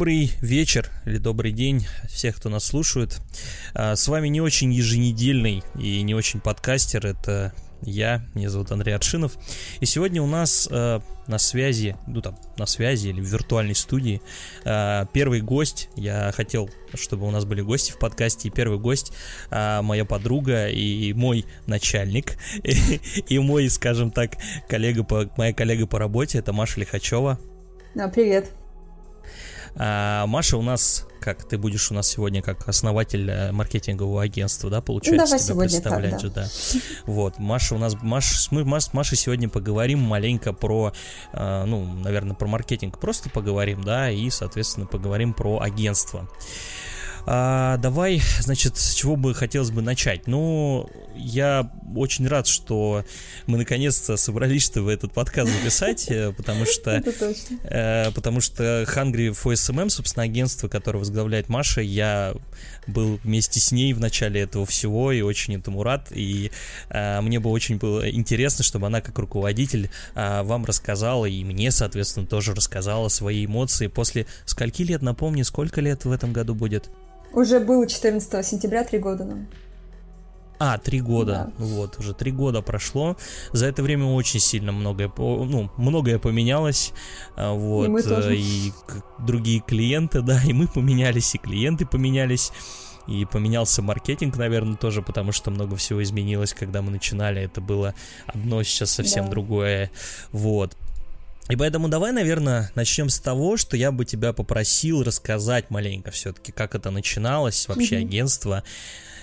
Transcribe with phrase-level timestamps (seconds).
[0.00, 3.20] Добрый вечер или добрый день всех, кто нас слушает.
[3.74, 8.94] А, с вами не очень еженедельный и не очень подкастер, это я, меня зовут Андрей
[8.94, 9.34] Аршинов.
[9.80, 14.22] И сегодня у нас э, на связи, ну там, на связи или в виртуальной студии
[14.64, 15.90] э, первый гость.
[15.96, 18.48] Я хотел, чтобы у нас были гости в подкасте.
[18.48, 19.12] И первый гость
[19.50, 22.38] моя подруга и мой начальник.
[22.64, 27.38] И, и мой, скажем так, коллега по, моя коллега по работе, это Маша Лихачева.
[27.94, 28.50] Да, привет.
[29.76, 34.70] А, Маша у нас, как ты будешь у нас сегодня как основатель э, маркетингового агентства,
[34.70, 36.48] да, получается, ну, тебя представлять так, да.
[36.48, 36.80] же, да.
[37.06, 40.92] Вот, Маша у нас, Маш, мы с Машей сегодня поговорим маленько про,
[41.32, 46.28] э, ну, наверное, про маркетинг просто поговорим, да, и, соответственно, поговорим про агентство.
[47.26, 50.26] А, давай, значит, с чего бы хотелось бы начать?
[50.26, 50.88] Ну,
[51.20, 53.04] я очень рад, что
[53.46, 57.02] мы наконец-то собрались, чтобы этот подкаст записать, э, потому что...
[57.64, 62.34] Э, потому что Hungry for SMM, собственно, агентство, которое возглавляет Маша, я
[62.86, 66.08] был вместе с ней в начале этого всего и очень этому рад.
[66.10, 66.50] И
[66.90, 72.26] э, мне бы очень было интересно, чтобы она как руководитель вам рассказала и мне, соответственно,
[72.26, 76.90] тоже рассказала свои эмоции после скольки лет, напомни, сколько лет в этом году будет?
[77.32, 79.48] Уже было 14 сентября, три года нам.
[80.62, 81.50] А, три года.
[81.56, 81.64] Да.
[81.64, 83.16] Вот, уже три года прошло.
[83.50, 86.92] За это время очень сильно многое, ну, многое поменялось.
[87.34, 88.36] А, вот, и, мы тоже.
[88.36, 88.70] и
[89.18, 92.52] другие клиенты, да, и мы поменялись, и клиенты поменялись.
[93.06, 97.40] И поменялся маркетинг, наверное, тоже, потому что много всего изменилось, когда мы начинали.
[97.40, 97.94] Это было
[98.26, 99.30] одно, сейчас совсем да.
[99.30, 99.90] другое.
[100.30, 100.76] Вот.
[101.48, 106.52] И поэтому давай, наверное, начнем с того, что я бы тебя попросил рассказать маленько все-таки,
[106.52, 108.06] как это начиналось, вообще mm-hmm.
[108.06, 108.62] агентство.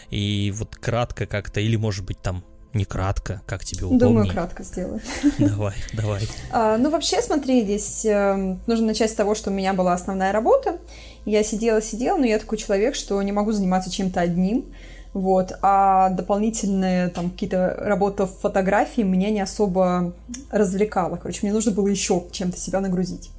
[0.09, 3.99] И вот кратко как-то, или может быть там не кратко, как тебе удобнее.
[3.99, 5.01] Думаю, кратко сделаю.
[5.37, 6.27] Давай, давай.
[6.51, 10.31] А, ну, вообще, смотри, здесь э, нужно начать с того, что у меня была основная
[10.31, 10.77] работа.
[11.25, 14.65] Я сидела-сидела, но я такой человек, что не могу заниматься чем-то одним.
[15.13, 15.53] Вот.
[15.61, 20.13] А дополнительные там какие-то работы в фотографии меня не особо
[20.51, 21.17] развлекало.
[21.17, 23.31] Короче, мне нужно было еще чем-то себя нагрузить.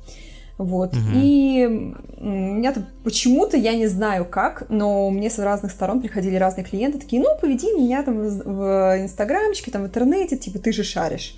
[0.58, 0.92] Вот.
[0.92, 1.02] Угу.
[1.14, 2.74] И меня
[3.04, 7.28] почему-то, я не знаю как, но мне с разных сторон приходили разные клиенты, такие, ну,
[7.40, 11.36] поведи меня там в инстаграмчике, там в интернете, типа, ты же шаришь.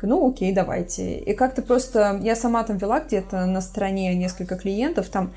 [0.00, 1.18] ну, окей, давайте.
[1.18, 5.32] И как-то просто я сама там вела где-то на стороне несколько клиентов, там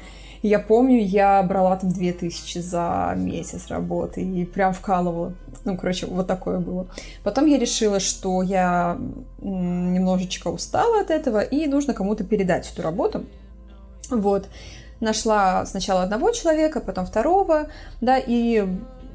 [0.47, 5.33] я помню, я брала там 2000 за месяц работы и прям вкалывала.
[5.63, 6.88] Ну, короче, вот такое было.
[7.23, 8.97] Потом я решила, что я
[9.41, 13.25] немножечко устала от этого и нужно кому-то передать эту работу.
[14.09, 14.47] Вот.
[15.00, 17.67] Нашла сначала одного человека, потом второго,
[18.00, 18.66] да, и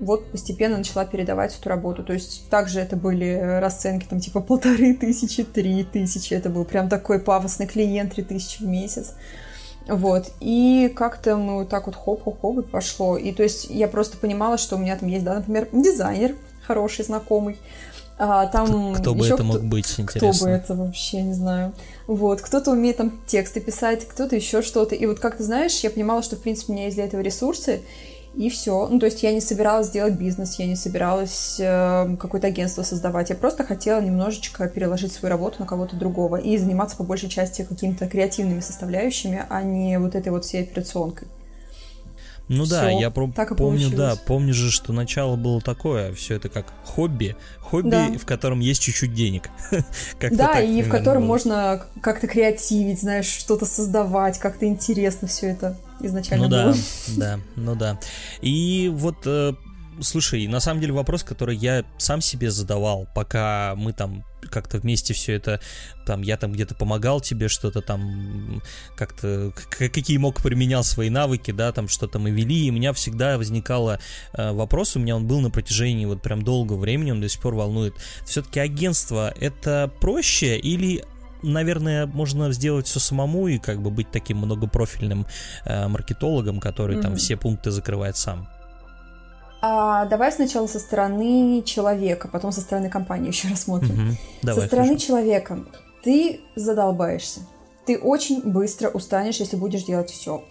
[0.01, 2.03] вот постепенно начала передавать эту работу.
[2.03, 6.35] То есть также это были расценки там типа полторы тысячи, три тысячи.
[6.35, 9.15] Это был прям такой пафосный клиент, три тысячи в месяц.
[9.87, 10.31] Вот.
[10.41, 13.17] И как-то мы вот так вот хоп-хоп-хоп и пошло.
[13.17, 16.37] И то есть я просто понимала, что у меня там есть, да, например, дизайнер
[16.67, 17.59] хороший, знакомый.
[18.23, 20.33] А, там кто бы это кто, мог быть, интересно.
[20.33, 21.73] Кто бы это вообще, не знаю.
[22.07, 24.95] Вот, кто-то умеет там тексты писать, кто-то еще что-то.
[24.95, 27.23] И вот как ты знаешь, я понимала, что, в принципе, у меня есть для этого
[27.23, 27.81] ресурсы,
[28.35, 28.87] и все.
[28.89, 33.31] Ну, то есть я не собиралась делать бизнес, я не собиралась э, какое-то агентство создавать.
[33.31, 37.63] Я просто хотела немножечко переложить свою работу на кого-то другого и заниматься по большей части
[37.63, 41.29] какими-то креативными составляющими, а не вот этой вот всей операционкой.
[42.47, 43.95] Ну все, да, я про- так помню, получилось.
[43.95, 48.09] да, помню же, что начало было такое, все это как хобби, хобби, да.
[48.19, 49.51] в котором есть чуть-чуть денег.
[50.33, 51.29] да, и в котором было.
[51.29, 56.75] можно как-то креативить, знаешь, что-то создавать, как-то интересно все это изначально ну, было.
[56.75, 58.01] да, да, ну да.
[58.43, 59.55] И вот э,
[60.01, 65.15] слушай, на самом деле вопрос, который я сам себе задавал, пока мы там как-то вместе
[65.15, 65.61] все это,
[66.07, 68.63] там, я там где-то помогал тебе, что-то там,
[68.97, 73.37] как-то, какие мог применял свои навыки, да, там что-то мы вели, и у меня всегда
[73.37, 74.01] возникало
[74.33, 77.41] э, вопрос, у меня он был на протяжении вот прям долгого времени, он до сих
[77.41, 77.95] пор волнует.
[78.25, 81.05] Все-таки агентство это проще или
[81.43, 85.27] наверное, можно сделать все самому и как бы быть таким многопрофильным
[85.65, 87.03] э, маркетологом, который mm-hmm.
[87.03, 88.49] там все пункты закрывает сам.
[89.63, 94.09] А давай сначала со стороны человека, потом со стороны компании еще рассмотрим.
[94.09, 94.17] Угу.
[94.43, 95.07] Давай, со стороны хорошо.
[95.07, 95.59] человека
[96.03, 97.41] ты задолбаешься.
[97.85, 100.45] Ты очень быстро устанешь, если будешь делать все.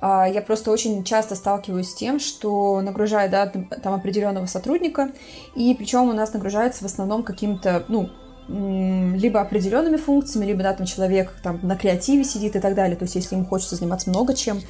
[0.00, 5.12] А, я просто очень часто сталкиваюсь с тем, что нагружают да, там определенного сотрудника,
[5.54, 8.10] и причем у нас нагружается в основном каким-то, ну,
[8.48, 12.96] либо определенными функциями, либо да, там человек там на креативе сидит и так далее.
[12.96, 14.60] То есть, если ему хочется заниматься много чем.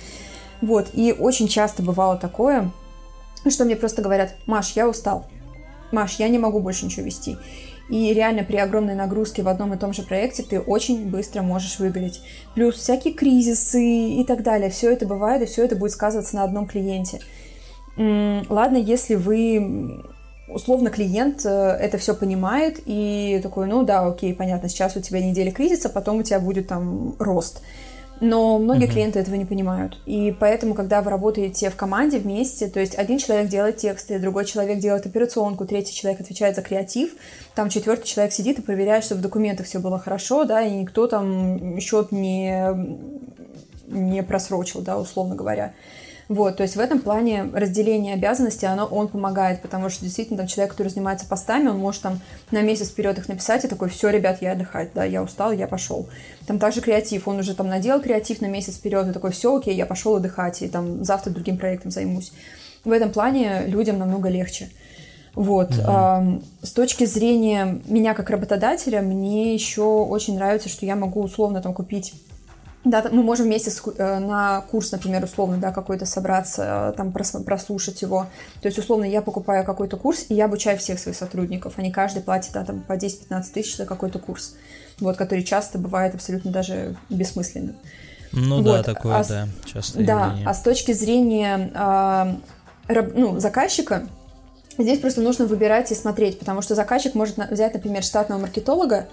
[0.60, 0.88] Вот.
[0.92, 2.70] И очень часто бывало такое,
[3.48, 5.26] что мне просто говорят, Маш, я устал.
[5.92, 7.36] Маш, я не могу больше ничего вести.
[7.88, 11.78] И реально при огромной нагрузке в одном и том же проекте ты очень быстро можешь
[11.78, 12.20] выгореть.
[12.54, 14.70] Плюс всякие кризисы и так далее.
[14.70, 17.20] Все это бывает, и все это будет сказываться на одном клиенте.
[17.96, 20.04] Ладно, если вы
[20.48, 25.20] условно клиент э, это все понимает и такой, ну да, окей, понятно, сейчас у тебя
[25.20, 27.62] неделя кризиса, потом у тебя будет там рост.
[28.20, 28.92] Но многие uh-huh.
[28.92, 30.00] клиенты этого не понимают.
[30.04, 34.44] И поэтому, когда вы работаете в команде вместе, то есть один человек делает тексты, другой
[34.44, 37.12] человек делает операционку, третий человек отвечает за креатив,
[37.54, 41.06] там четвертый человек сидит и проверяет, чтобы в документах все было хорошо, да, и никто
[41.06, 42.60] там счет не,
[43.86, 45.74] не просрочил, да, условно говоря.
[46.28, 50.46] Вот, то есть в этом плане разделение обязанностей, оно, он помогает, потому что действительно там
[50.46, 52.20] человек, который занимается постами, он может там
[52.50, 55.66] на месяц вперед их написать и такой, все, ребят, я отдыхать, да, я устал, я
[55.66, 56.06] пошел.
[56.46, 59.74] Там также креатив, он уже там надел креатив на месяц вперед и такой, все, окей,
[59.74, 62.32] я пошел отдыхать, и там завтра другим проектом займусь.
[62.84, 64.68] В этом плане людям намного легче.
[65.34, 65.70] Вот.
[65.70, 65.82] Угу.
[65.86, 71.62] А, с точки зрения меня как работодателя, мне еще очень нравится, что я могу условно
[71.62, 72.12] там купить
[72.84, 77.12] да, мы можем вместе с, э, на курс, например, условно, да, какой-то собраться, э, там
[77.12, 78.26] прослушать его.
[78.62, 81.74] То есть, условно, я покупаю какой-то курс, и я обучаю всех своих сотрудников.
[81.76, 84.54] Они каждый платит да, там, по 10-15 тысяч за какой-то курс,
[85.00, 87.76] вот, который часто бывает абсолютно даже бессмысленным.
[88.32, 88.64] Ну вот.
[88.64, 89.98] да, такое, а, да, часто.
[90.04, 90.48] Да, явление.
[90.48, 94.06] а с точки зрения э, раб, ну, заказчика,
[94.76, 99.08] здесь просто нужно выбирать и смотреть, потому что заказчик может взять, например, штатного маркетолога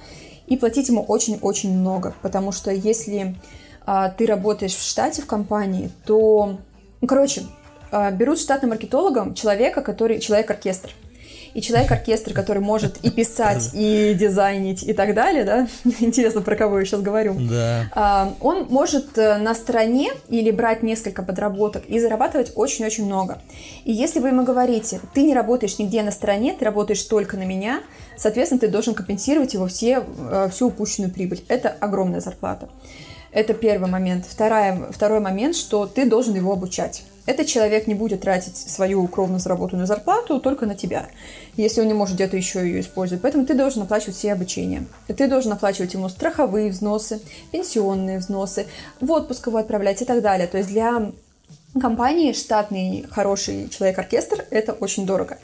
[0.47, 3.36] и платить ему очень-очень много, потому что если
[3.86, 6.57] а, ты работаешь в штате в компании, то,
[7.01, 7.44] ну, короче,
[7.92, 10.89] а, берут штатным маркетологом человека, который человек-оркестр
[11.56, 15.68] и человек-оркестр, который может и писать, и дизайнить, и так далее, да,
[16.02, 17.86] интересно, про кого я сейчас говорю, да.
[17.94, 23.42] А, он может э, на стороне или брать несколько подработок и зарабатывать очень-очень много.
[23.86, 27.46] И если вы ему говорите, ты не работаешь нигде на стороне, ты работаешь только на
[27.46, 27.81] меня,
[28.18, 31.42] соответственно, ты должен компенсировать его все, э, всю упущенную прибыль.
[31.48, 32.68] Это огромная зарплата.
[33.36, 34.26] Это первый момент.
[34.26, 37.04] Вторая, второй момент, что ты должен его обучать.
[37.26, 41.08] Этот человек не будет тратить свою кровно заработанную зарплату только на тебя,
[41.58, 43.22] если он не может где-то еще ее использовать.
[43.22, 44.86] Поэтому ты должен оплачивать все обучения.
[45.08, 47.20] Ты должен оплачивать ему страховые взносы,
[47.52, 48.68] пенсионные взносы,
[49.02, 50.48] в отпуск его отправлять и так далее.
[50.48, 51.12] То есть для
[51.81, 55.40] компании штатный хороший человек-оркестр– это очень дорого.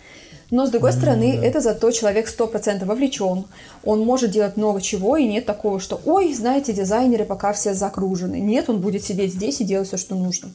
[0.52, 1.44] Но, с другой стороны, mm-hmm.
[1.44, 3.46] это зато человек 100% вовлечен.
[3.86, 8.40] Он может делать много чего, и нет такого, что «Ой, знаете, дизайнеры пока все закружены».
[8.40, 10.50] Нет, он будет сидеть здесь и делать все, что нужно.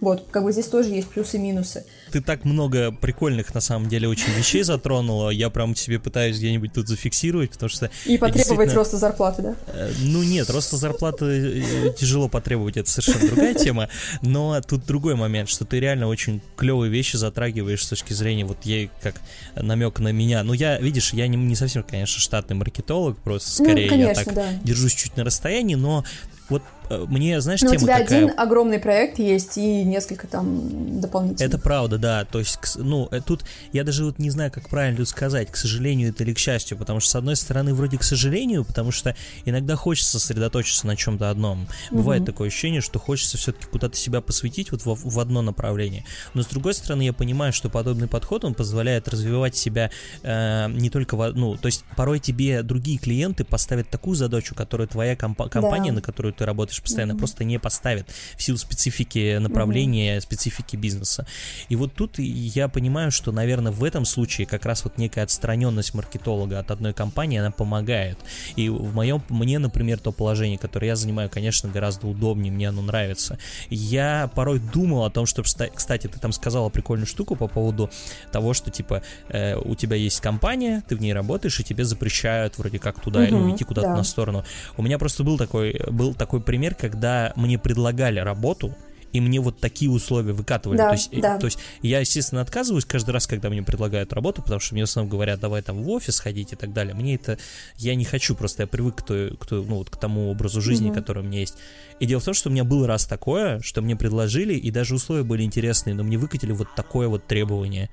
[0.00, 1.84] Вот, как бы здесь тоже есть плюсы и минусы.
[2.10, 5.30] Ты так много прикольных, на самом деле, очень вещей затронула.
[5.30, 7.90] Я прям себе пытаюсь где-нибудь тут зафиксировать, потому что...
[8.06, 8.74] И потребовать действительно...
[8.74, 9.54] роста зарплаты, да?
[9.68, 13.88] Э, ну нет, роста зарплаты э, тяжело потребовать, это совершенно другая тема.
[14.22, 18.64] Но тут другой момент, что ты реально очень клевые вещи затрагиваешь с точки зрения, вот
[18.64, 19.16] ей как
[19.54, 20.42] намек на меня.
[20.42, 24.20] Ну я, видишь, я не, не совсем, конечно, штатный маркетолог, просто ну, скорее ну, конечно,
[24.20, 24.52] я так да.
[24.64, 26.04] держусь чуть на расстоянии, но
[26.48, 28.18] вот мне, знаешь, Но тема у тебя такая...
[28.24, 31.48] один огромный проект есть и несколько там дополнительных.
[31.48, 32.24] Это правда, да.
[32.24, 35.56] То есть, ну, э, тут я даже вот не знаю, как правильно тут сказать, к
[35.56, 39.14] сожалению это или к счастью, потому что, с одной стороны, вроде к сожалению, потому что
[39.44, 41.68] иногда хочется сосредоточиться на чем-то одном.
[41.90, 42.32] Бывает угу.
[42.32, 46.04] такое ощущение, что хочется все-таки куда-то себя посвятить вот в, в одно направление.
[46.34, 49.90] Но, с другой стороны, я понимаю, что подобный подход, он позволяет развивать себя
[50.22, 51.32] э, не только в...
[51.32, 55.96] Ну, то есть, порой тебе другие клиенты поставят такую задачу, которую твоя комп- компания, да.
[55.96, 57.18] на которую ты работаешь, работаешь постоянно, mm-hmm.
[57.18, 60.20] просто не поставит в силу специфики направления, mm-hmm.
[60.20, 61.26] специфики бизнеса.
[61.68, 65.94] И вот тут я понимаю, что, наверное, в этом случае как раз вот некая отстраненность
[65.94, 68.18] маркетолога от одной компании, она помогает.
[68.56, 72.82] И в моем, мне, например, то положение, которое я занимаю, конечно, гораздо удобнее, мне оно
[72.82, 73.38] нравится.
[73.68, 77.90] Я порой думал о том, что, кстати, ты там сказала прикольную штуку по поводу
[78.32, 82.58] того, что, типа, э, у тебя есть компания, ты в ней работаешь, и тебе запрещают
[82.58, 83.96] вроде как туда, mm-hmm, ну, идти куда-то да.
[83.96, 84.44] на сторону.
[84.76, 88.74] У меня просто был такой, был такой пример, пример, когда мне предлагали работу,
[89.12, 90.78] и мне вот такие условия выкатывали.
[90.78, 91.38] Да, то, есть, да.
[91.38, 94.88] то есть я, естественно, отказываюсь каждый раз, когда мне предлагают работу, потому что мне в
[94.88, 96.94] основном говорят, давай там в офис ходить и так далее.
[96.94, 97.38] Мне это,
[97.76, 100.60] я не хочу, просто я привык к, той, к, той, ну, вот, к тому образу
[100.60, 100.94] жизни, угу.
[100.94, 101.56] который у меня есть.
[101.98, 104.94] И дело в том, что у меня был раз такое, что мне предложили, и даже
[104.94, 107.90] условия были интересные, но мне выкатили вот такое вот требование.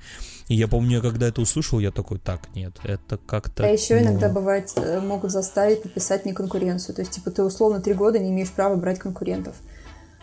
[0.47, 3.65] И я помню, когда это услышал, я такой, так, нет, это как-то...
[3.65, 4.03] А еще ну...
[4.03, 6.95] иногда бывает, э, могут заставить подписать не конкуренцию.
[6.95, 9.55] То есть, типа, ты условно три года не имеешь права брать конкурентов.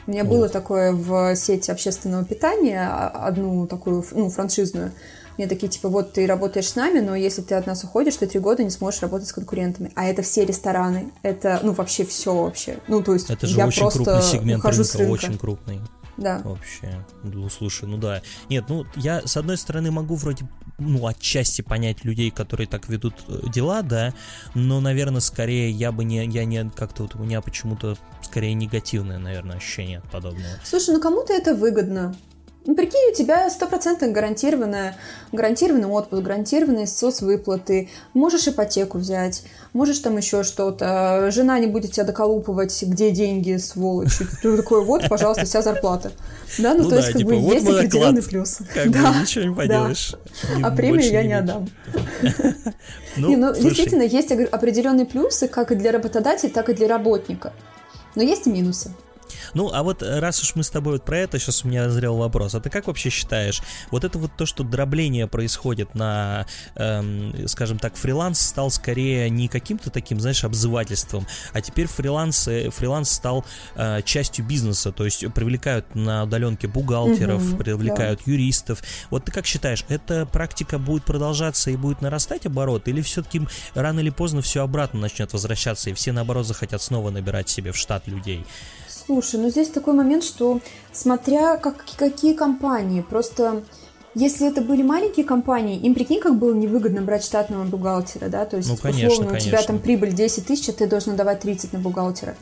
[0.07, 0.31] У меня вот.
[0.31, 4.93] было такое в сети общественного питания, а, одну такую, ну, франшизную.
[5.37, 8.27] Мне такие, типа, вот ты работаешь с нами, но если ты от нас уходишь, ты
[8.27, 9.91] три года не сможешь работать с конкурентами.
[9.97, 12.79] А это все рестораны, это, ну, вообще все вообще.
[12.87, 15.13] Ну, то есть это же я очень просто крупный сегмент ухожу рынка, с рынка.
[15.13, 15.81] очень крупный.
[16.17, 16.41] Да.
[16.45, 18.23] Вообще, ну, слушай, ну да.
[18.49, 23.15] Нет, ну, я, с одной стороны, могу вроде, ну, отчасти понять людей, которые так ведут
[23.29, 24.15] э, дела, да,
[24.55, 29.19] но, наверное, скорее я бы не, я не, как-то вот у меня почему-то скорее негативное,
[29.19, 30.55] наверное, ощущение от подобного.
[30.65, 32.15] Слушай, ну кому-то это выгодно.
[32.67, 34.97] Ну, прикинь, у тебя стопроцентно гарантированная,
[35.33, 39.43] гарантированный отпуск, гарантированные соцвыплаты, можешь ипотеку взять,
[39.75, 44.17] можешь там еще что-то, жена не будет тебя доколупывать, где деньги, сволочь.
[44.41, 46.13] Ты такой, вот, пожалуйста, вся зарплата.
[46.59, 48.31] Да, ну, ну то да, есть, как типа, бы, вот есть определенный оклад.
[48.31, 48.59] плюс.
[48.73, 50.15] Как да, бы ничего не поделаешь.
[50.59, 50.67] Да.
[50.69, 51.69] А премию я не, не отдам.
[53.17, 57.53] Ну, ну действительно, есть определенные плюсы как и для работодателя, так и для работника.
[58.17, 58.91] Но есть и минусы.
[59.55, 61.85] Ну, а вот э, раз уж мы с тобой вот про это, сейчас у меня
[61.85, 62.55] назрел вопрос.
[62.55, 67.79] А ты как вообще считаешь, вот это вот то, что дробление происходит на, эм, скажем
[67.79, 73.45] так, фриланс стал скорее не каким-то таким, знаешь, обзывательством, а теперь фриланс, э, фриланс стал
[73.77, 78.33] э, частью бизнеса, то есть привлекают на удаленке бухгалтеров, угу, привлекают да.
[78.33, 78.83] юристов.
[79.11, 83.43] Вот ты как считаешь, эта практика будет продолжаться и будет нарастать оборот, или все-таки
[83.75, 87.77] рано или поздно все обратно начнет возвращаться, и все наоборот захотят снова набирать себе в
[87.77, 88.45] штат людей?
[89.07, 90.61] Слушай, ну здесь такой момент, что
[90.93, 93.63] смотря как, какие компании, просто
[94.15, 98.57] если это были маленькие компании, им, прикинь, как было невыгодно брать штатного бухгалтера, да, то
[98.57, 99.49] есть, ну, конечно, условно, конечно.
[99.49, 102.37] у тебя там прибыль 10 тысяч, а ты должен давать 30 на бухгалтера.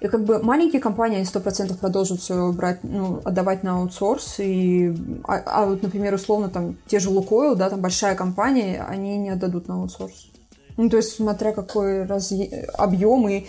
[0.00, 4.36] И как бы маленькие компании, они сто процентов продолжат все брать, ну, отдавать на аутсорс.
[4.38, 9.18] И, а, а вот, например, условно, там, те же Лукойл, да, там большая компания, они
[9.18, 10.30] не отдадут на аутсорс.
[10.76, 12.32] Ну, то есть, смотря какой раз...
[12.74, 13.46] объем и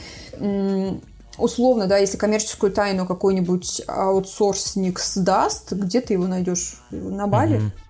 [1.39, 6.75] условно, да, если коммерческую тайну какой-нибудь аутсорсник сдаст, где ты его найдешь?
[6.91, 7.57] На Бали?
[7.57, 7.88] Mm-hmm.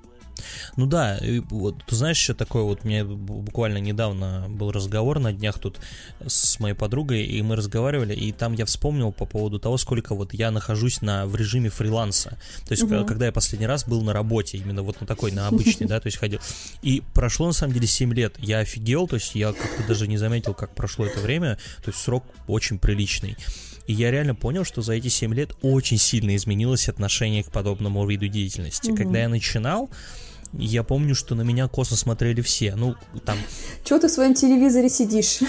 [0.75, 1.19] Ну да,
[1.49, 5.79] вот ты знаешь, еще такое вот, у меня буквально недавно был разговор на днях тут
[6.25, 10.33] с моей подругой, и мы разговаривали, и там я вспомнил по поводу того, сколько вот
[10.33, 12.37] я нахожусь на, в режиме фриланса.
[12.65, 13.05] То есть, угу.
[13.05, 16.07] когда я последний раз был на работе, именно вот на такой, на обычный, да, то
[16.07, 16.39] есть ходил.
[16.81, 18.35] И прошло на самом деле 7 лет.
[18.39, 21.57] Я офигел, то есть я как-то даже не заметил, как прошло это время.
[21.83, 23.37] То есть срок очень приличный.
[23.87, 28.05] И я реально понял, что за эти 7 лет очень сильно изменилось отношение к подобному
[28.07, 28.91] виду деятельности.
[28.91, 28.97] Угу.
[28.97, 29.89] Когда я начинал,
[30.53, 32.75] я помню, что на меня косо смотрели все.
[32.75, 33.37] Ну, там...
[33.83, 35.39] Чего ты в своем телевизоре сидишь?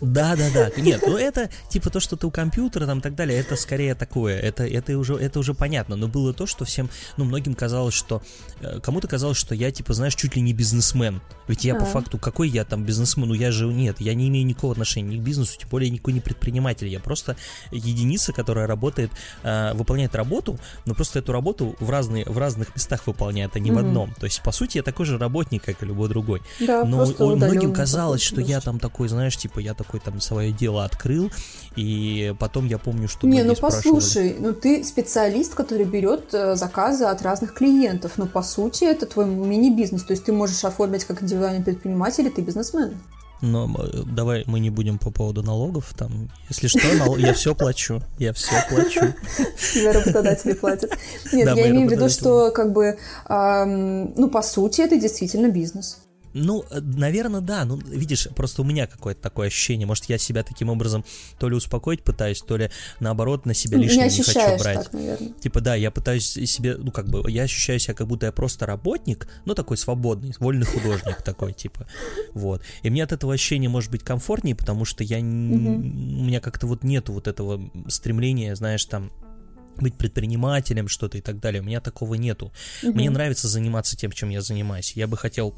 [0.00, 0.70] Да, да, да.
[0.80, 3.94] Нет, ну это типа то, что ты у компьютера там и так далее, это скорее
[3.94, 4.38] такое.
[4.38, 5.96] Это, это, уже, это уже понятно.
[5.96, 8.22] Но было то, что всем, ну, многим казалось, что...
[8.60, 11.20] Э, кому-то казалось, что я, типа, знаешь, чуть ли не бизнесмен.
[11.48, 11.80] Ведь я а.
[11.80, 13.28] по факту, какой я там бизнесмен?
[13.28, 13.66] Ну, я же...
[13.66, 16.88] Нет, я не имею никакого отношения ни к бизнесу, тем более никакой не предприниматель.
[16.88, 17.36] Я просто
[17.70, 19.10] единица, которая работает,
[19.42, 23.70] э, выполняет работу, но просто эту работу в, разные, в разных местах выполняет, а не
[23.70, 23.80] угу.
[23.80, 24.14] в одном.
[24.14, 26.40] То есть по сути, я такой же работник, как и любой другой.
[26.60, 27.04] Да, Но
[27.36, 31.32] многим казалось, что я там такой, знаешь, типа, я такой там свое дело открыл,
[31.74, 37.06] и потом я помню, что Не, ну послушай, ну ты специалист, который берет э, заказы
[37.06, 41.24] от разных клиентов, но по сути это твой мини-бизнес, то есть ты можешь оформить как
[41.24, 42.94] индивидуальный предприниматель, и ты бизнесмен.
[43.42, 45.94] Но э, давай мы не будем по поводу налогов.
[45.96, 47.16] Там, если что, нал...
[47.16, 48.02] я все плачу.
[48.18, 49.14] Я все плачу.
[49.74, 50.96] Тебе работодатели платят.
[51.32, 56.05] Нет, я имею в виду, что как бы, ну, по сути, это действительно бизнес.
[56.38, 57.64] Ну, э, наверное, да.
[57.64, 59.86] Ну, видишь, просто у меня какое-то такое ощущение.
[59.86, 61.04] Может, я себя таким образом
[61.38, 64.84] то ли успокоить пытаюсь, то ли наоборот на себя лишнего не, не хочу брать.
[64.84, 65.32] Так, наверное.
[65.40, 68.66] Типа, да, я пытаюсь себе, ну, как бы, я ощущаю себя, как будто я просто
[68.66, 71.86] работник, но такой свободный, вольный художник такой, типа.
[72.34, 72.62] Вот.
[72.82, 76.84] И мне от этого ощущения может быть комфортнее, потому что я, у меня как-то вот
[76.84, 79.10] нету вот этого стремления, знаешь, там,
[79.76, 81.62] быть предпринимателем, что-то и так далее.
[81.62, 82.52] У меня такого нету.
[82.82, 82.92] Угу.
[82.92, 84.92] Мне нравится заниматься тем, чем я занимаюсь.
[84.92, 85.54] Я бы хотел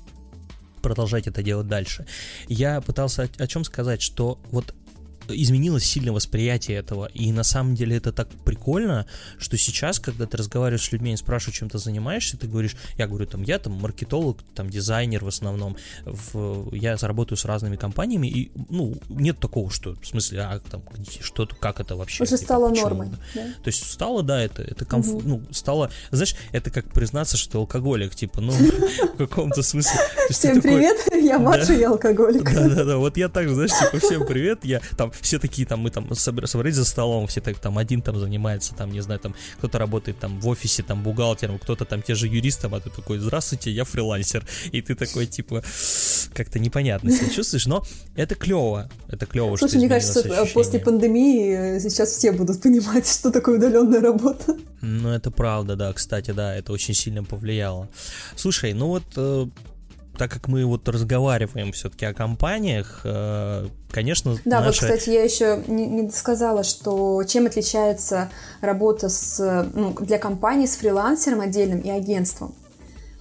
[0.81, 2.07] продолжать это делать дальше.
[2.49, 4.75] Я пытался о, о чем сказать, что вот
[5.29, 7.07] изменилось сильно восприятие этого.
[7.15, 9.07] И на самом деле это так прикольно,
[9.39, 13.07] что сейчас, когда ты разговариваешь с людьми и спрашиваешь, чем ты занимаешься, ты говоришь, я
[13.07, 18.29] говорю, там, я там маркетолог, там, дизайнер в основном, в, я заработаю с разными компаниями,
[18.29, 20.83] и, ну, нет такого, что, в смысле, а там,
[21.21, 22.23] что как это вообще?
[22.23, 22.89] Уже типа, стало почему?
[22.89, 23.11] нормой.
[23.35, 23.43] Да?
[23.63, 25.09] То есть стало, да, это, это комф...
[25.09, 25.23] угу.
[25.25, 30.01] ну, стало, знаешь, это как признаться, что алкоголик, типа, ну, в каком-то смысле.
[30.31, 32.53] Всем привет, я Маша, я алкоголик.
[32.53, 36.15] Да-да-да, вот я так, знаешь, типа, всем привет, я там все такие там, мы там
[36.15, 40.19] собрались за столом, все так там один там занимается, там, не знаю, там кто-то работает
[40.19, 43.85] там в офисе, там бухгалтером, кто-то там те же юристом, а ты такой, здравствуйте, я
[43.85, 44.47] фрилансер.
[44.73, 45.63] И ты такой, типа,
[46.35, 47.85] как-то непонятно себя чувствуешь, но
[48.17, 50.53] это клево, это клево, Слушай, что мне кажется, ощущение.
[50.55, 54.57] после пандемии э, сейчас все будут понимать, что такое удаленная работа.
[54.81, 57.89] Ну, это правда, да, кстати, да, это очень сильно повлияло.
[58.37, 59.47] Слушай, ну вот э,
[60.19, 64.67] так как мы вот разговариваем все-таки о компаниях, э, конечно, Да, наша...
[64.67, 68.29] вот, кстати, я еще не, не сказала, что чем отличается
[68.61, 72.55] работа с, ну, для компании с фрилансером отдельным и агентством.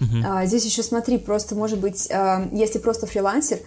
[0.01, 0.17] Угу.
[0.25, 3.59] А, здесь еще смотри, просто может быть, а, если просто фрилансер,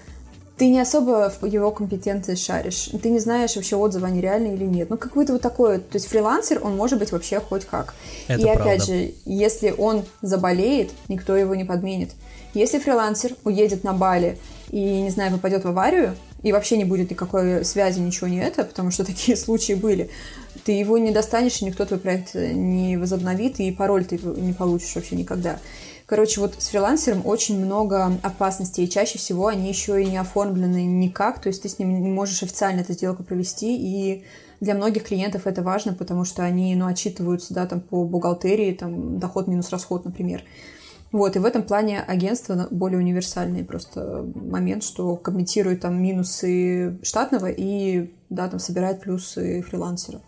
[0.60, 2.90] ты не особо в его компетенции шаришь.
[3.02, 4.90] Ты не знаешь вообще отзывы, они реальные или нет.
[4.90, 7.94] Ну, какой-то вот такой, то есть фрилансер, он может быть вообще хоть как.
[8.28, 12.10] Это и опять же, если он заболеет, никто его не подменит.
[12.54, 14.38] Если фрилансер уедет на Бали
[14.70, 18.64] и, не знаю, попадет в аварию, и вообще не будет никакой связи, ничего не это,
[18.64, 20.10] потому что такие случаи были,
[20.64, 24.94] ты его не достанешь, и никто твой проект не возобновит, и пароль ты не получишь
[24.94, 25.58] вообще никогда.
[26.06, 30.84] Короче, вот с фрилансером очень много опасностей, и чаще всего они еще и не оформлены
[30.84, 34.24] никак, то есть ты с ним не можешь официально эту сделку провести, и
[34.60, 39.20] для многих клиентов это важно, потому что они, ну, отчитываются, да, там, по бухгалтерии, там,
[39.20, 40.42] доход минус расход, например.
[41.12, 47.46] Вот, и в этом плане агентство более универсальный просто момент, что комментирует там минусы штатного
[47.50, 50.20] и, да, там собирает плюсы фрилансера.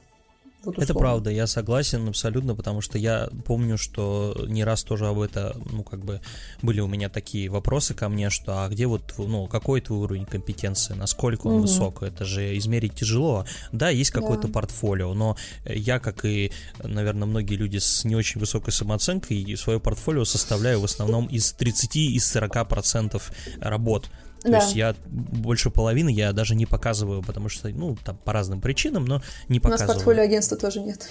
[0.65, 5.21] Вот это правда, я согласен абсолютно, потому что я помню, что не раз тоже об
[5.21, 6.21] этом, ну, как бы,
[6.63, 10.25] были у меня такие вопросы ко мне, что, а где вот, ну, какой твой уровень
[10.25, 11.63] компетенции, насколько он угу.
[11.63, 13.45] высок, это же измерить тяжело.
[13.73, 14.53] Да, есть какое-то да.
[14.53, 16.53] портфолио, но я, как и,
[16.83, 21.97] наверное, многие люди с не очень высокой самооценкой, свое портфолио составляю в основном из 30
[21.97, 24.11] из 40 процентов работ.
[24.43, 24.59] То да.
[24.59, 29.05] есть я больше половины я даже не показываю, потому что, ну, там по разным причинам,
[29.05, 29.85] но не показываю.
[29.85, 31.09] У нас портфолио агентства тоже нет.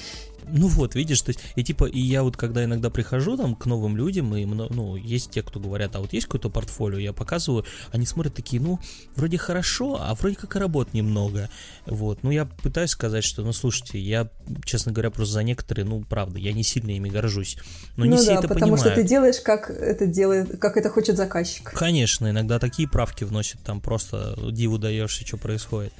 [0.48, 3.65] Ну вот, видишь, то есть, и типа, и я вот когда иногда прихожу там к
[3.65, 7.65] новым людям, и, ну, есть те, кто говорят, а вот есть какое-то портфолио, я показываю,
[7.91, 8.79] они смотрят такие, ну,
[9.15, 11.50] вроде хорошо, а вроде как и работ немного,
[11.86, 14.29] вот, ну, я пытаюсь сказать, что, ну, слушайте, я,
[14.65, 17.57] честно говоря, просто за некоторые, ну, правда, я не сильно ими горжусь,
[17.98, 18.81] но не ну, все да, это потому понимают.
[18.81, 21.72] что ты делаешь, как это делает, как это хочет заказчик.
[21.72, 25.94] Конечно, иногда такие правки вносят, там просто диву даешься, что происходит.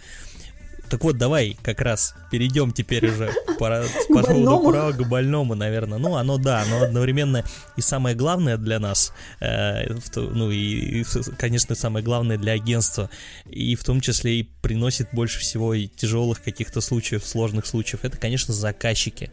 [0.92, 6.00] Так вот, давай как раз перейдем теперь уже по, по поводу права к больному, наверное.
[6.00, 7.46] Ну, оно да, но одновременно
[7.78, 11.06] и самое главное для нас, э, ну и,
[11.38, 13.10] конечно, самое главное для агентства,
[13.50, 18.18] и в том числе и приносит больше всего и тяжелых каких-то случаев, сложных случаев, это,
[18.18, 19.32] конечно, заказчики.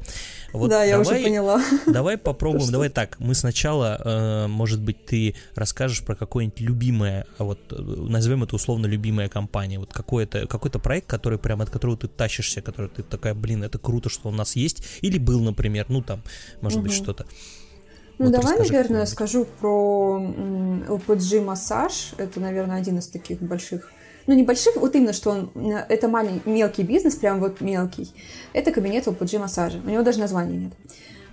[0.52, 1.62] Вот да, давай, я уже поняла.
[1.86, 7.44] Давай попробуем, давай так, мы сначала, э, может быть, ты расскажешь про какое-нибудь любимое, а
[7.44, 11.98] вот э, назовем это условно любимая компания, вот какой-то какой проект, который прям от которого
[11.98, 15.86] ты тащишься, который ты такая, блин, это круто, что у нас есть, или был, например,
[15.88, 16.22] ну там,
[16.62, 16.84] может угу.
[16.86, 17.26] быть, что-то.
[18.18, 20.20] Ну, вот давай, наверное, скажу про
[20.88, 22.14] LPG массаж.
[22.16, 23.92] Это, наверное, один из таких больших
[24.28, 25.50] ну, небольших, вот именно, что он,
[25.88, 28.12] это маленький, мелкий бизнес, прям вот мелкий,
[28.52, 29.78] это кабинет LPG массажа.
[29.84, 30.72] У него даже названия нет.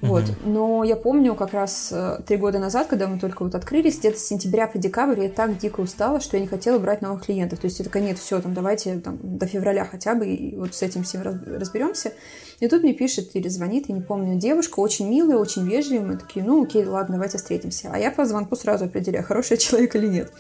[0.02, 0.24] Вот.
[0.46, 4.20] Но я помню как раз э, три года назад, когда мы только вот открылись, где-то
[4.20, 7.60] с сентября по декабрь я так дико устала, что я не хотела брать новых клиентов.
[7.60, 10.76] То есть я такая, нет, все, там, давайте там, до февраля хотя бы, и вот
[10.76, 12.14] с этим всем разберемся.
[12.60, 16.08] И тут мне пишет или звонит, я не помню, девушка, очень милая, очень вежливая.
[16.08, 17.90] Мы такие, ну окей, ладно, давайте встретимся.
[17.92, 20.32] А я по звонку сразу определяю, хороший человек или нет.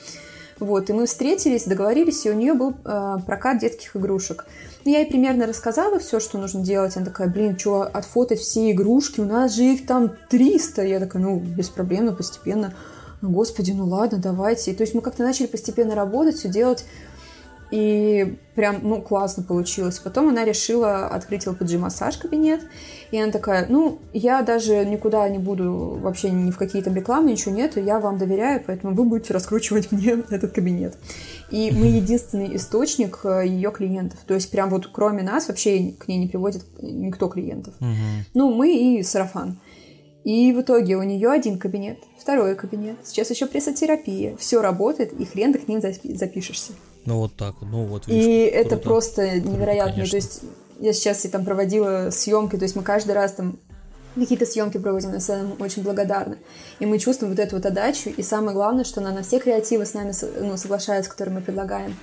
[0.59, 4.45] Вот, и мы встретились, договорились, и у нее был э, прокат детских игрушек.
[4.85, 6.95] Ну, я ей примерно рассказала все, что нужно делать.
[6.95, 9.19] Она такая, блин, что, отфотать все игрушки?
[9.19, 10.83] У нас же их там 300.
[10.83, 12.73] Я такая, ну, без проблем, ну, постепенно.
[13.21, 14.71] Господи, ну ладно, давайте.
[14.71, 16.85] И, то есть мы как-то начали постепенно работать, все делать
[17.75, 19.99] и прям, ну, классно получилось.
[19.99, 22.61] Потом она решила открыть LPG-массаж кабинет.
[23.11, 27.31] И она такая, ну, я даже никуда не буду, вообще ни в какие то рекламы,
[27.31, 30.97] ничего нет, я вам доверяю, поэтому вы будете раскручивать мне этот кабинет.
[31.51, 34.19] И мы единственный источник э, ее клиентов.
[34.25, 37.73] То есть прям вот кроме нас вообще к ней не приводит никто клиентов.
[38.33, 39.59] Ну, мы и сарафан.
[40.23, 44.37] И в итоге у нее один кабинет, второй кабинет, сейчас еще прессотерапия.
[44.37, 46.71] Все работает, и хрен ты к ним запишешься.
[47.05, 48.07] Ну вот так, ну вот.
[48.07, 48.67] Видишь, и круто.
[48.67, 49.93] это просто невероятно.
[49.93, 50.11] Конечно.
[50.11, 50.41] То есть
[50.79, 53.57] я сейчас и там проводила съемки, то есть мы каждый раз там
[54.15, 56.37] какие-то съемки проводим, на самом очень благодарны.
[56.79, 58.09] И мы чувствуем вот эту вот отдачу.
[58.09, 61.95] И самое главное, что она на все креативы с нами ну, соглашается, которые мы предлагаем.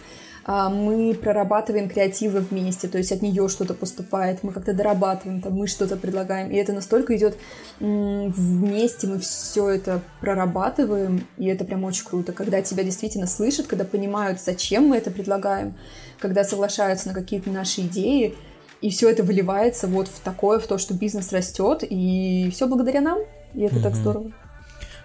[0.45, 5.53] А, мы прорабатываем креативы вместе, то есть от нее что-то поступает, мы как-то дорабатываем, там,
[5.53, 7.37] мы что-то предлагаем, и это настолько идет
[7.79, 13.85] вместе, мы все это прорабатываем, и это прям очень круто, когда тебя действительно слышат, когда
[13.85, 15.77] понимают, зачем мы это предлагаем,
[16.19, 18.35] когда соглашаются на какие-то наши идеи,
[18.81, 23.01] и все это выливается вот в такое, в то, что бизнес растет, и все благодаря
[23.01, 23.21] нам,
[23.55, 23.83] и это mm-hmm.
[23.83, 24.33] так здорово.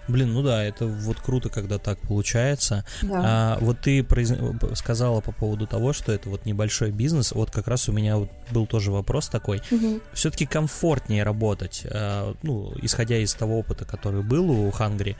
[0.08, 2.84] Блин, ну да, это вот круто, когда так получается.
[3.02, 3.22] Да.
[3.24, 4.32] А, вот ты произ...
[4.74, 7.32] сказала по поводу того, что это вот небольшой бизнес.
[7.32, 9.60] Вот как раз у меня вот был тоже вопрос такой.
[9.70, 10.00] Угу.
[10.14, 15.16] Все-таки комфортнее работать, а, ну, исходя из того опыта, который был у Хангри.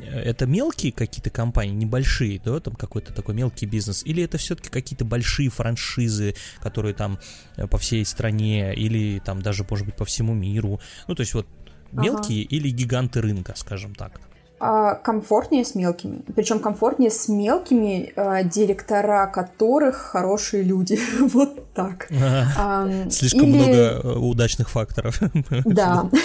[0.00, 5.04] это мелкие какие-то компании, небольшие, да, там какой-то такой мелкий бизнес, или это все-таки какие-то
[5.04, 7.18] большие франшизы, которые там
[7.56, 11.34] э, по всей стране, или там даже, может быть, по всему миру, ну, то есть
[11.34, 11.46] вот
[11.94, 12.56] мелкие ага.
[12.56, 14.20] или гиганты рынка, скажем так?
[14.60, 16.22] А, комфортнее с мелкими.
[16.34, 20.98] Причем комфортнее с мелкими, а, директора которых хорошие люди.
[21.20, 22.08] вот так.
[23.10, 25.20] Слишком много э, удачных факторов.
[25.64, 26.08] да.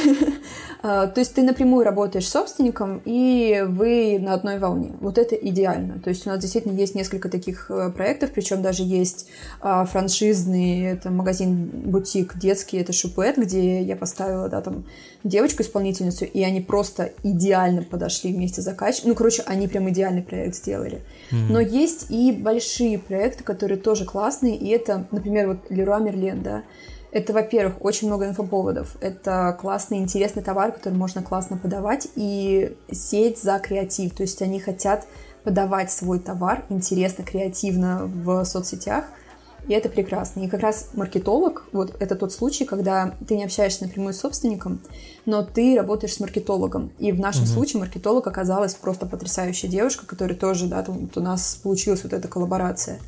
[0.81, 4.93] А, то есть ты напрямую работаешь с собственником, и вы на одной волне.
[5.01, 5.99] Вот это идеально.
[5.99, 9.27] То есть у нас действительно есть несколько таких э, проектов, причем даже есть
[9.59, 14.85] франшизный, это магазин-бутик детский, это Шупет, где я поставила, да, там
[15.25, 19.09] девочку-исполнительницу, и они просто идеально подошли вместе с заказчиком.
[19.09, 21.01] Ну, короче, они прям идеальный проект сделали.
[21.31, 21.45] Mm-hmm.
[21.49, 26.63] Но есть и большие проекты, которые тоже классные, и это, например, вот Леруа Мерлен, да,
[27.11, 28.95] это, во-первых, очень много инфоповодов.
[29.01, 34.13] Это классный, интересный товар, который можно классно подавать, и сеть за креатив.
[34.13, 35.07] То есть они хотят
[35.43, 39.05] подавать свой товар интересно, креативно в соцсетях,
[39.69, 40.41] и это прекрасно.
[40.41, 44.81] И как раз маркетолог, вот это тот случай, когда ты не общаешься напрямую с собственником,
[45.27, 46.91] но ты работаешь с маркетологом.
[46.97, 47.51] И в нашем угу.
[47.51, 52.13] случае маркетолог оказалась просто потрясающая девушка, которая тоже, да, там вот у нас получилась вот
[52.13, 52.99] эта коллаборация.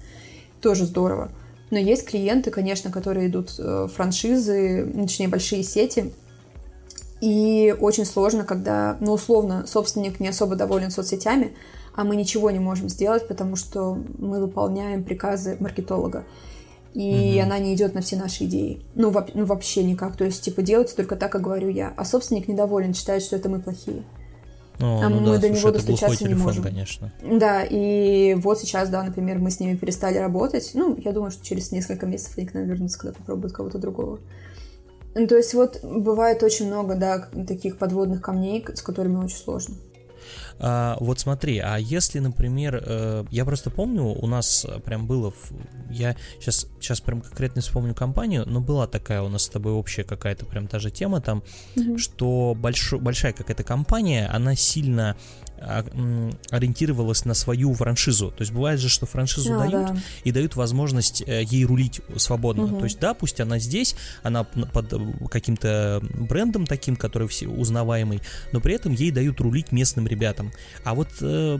[0.61, 1.31] Тоже здорово.
[1.71, 6.13] Но есть клиенты, конечно, которые идут э, франшизы, ну, точнее, большие сети,
[7.21, 11.53] и очень сложно, когда, ну, условно, собственник не особо доволен соцсетями,
[11.95, 16.23] а мы ничего не можем сделать, потому что мы выполняем приказы маркетолога.
[16.93, 17.43] И угу.
[17.43, 18.81] она не идет на все наши идеи.
[18.95, 20.17] Ну, во- ну, вообще никак.
[20.17, 21.93] То есть, типа, делается только так, как говорю я.
[21.95, 24.03] А собственник недоволен, считает, что это мы плохие.
[24.81, 26.63] О, а ну мы да, до слушай, него достучаться телефон, не можем.
[26.63, 27.13] конечно.
[27.21, 30.71] Да, и вот сейчас, да, например, мы с ними перестали работать.
[30.73, 34.19] Ну, я думаю, что через несколько месяцев они к нам вернутся, когда попробуют кого-то другого.
[35.13, 39.75] Ну, то есть вот бывает очень много, да, таких подводных камней, с которыми очень сложно.
[40.59, 45.33] А, вот смотри, а если, например, э, я просто помню, у нас прям было,
[45.89, 50.03] я сейчас, сейчас прям конкретно вспомню компанию, но была такая у нас с тобой общая
[50.03, 51.43] какая-то прям та же тема там,
[51.75, 51.97] угу.
[51.97, 55.15] что большой, большая какая-то компания, она сильно
[55.61, 58.31] ориентировалась на свою франшизу.
[58.31, 59.97] То есть бывает же, что франшизу а, дают да.
[60.23, 62.65] и дают возможность э, ей рулить свободно.
[62.65, 62.79] Угу.
[62.79, 64.93] То есть да, пусть она здесь, она под
[65.29, 68.21] каким-то брендом таким, который все узнаваемый,
[68.51, 70.51] но при этом ей дают рулить местным ребятам.
[70.83, 71.59] А вот э,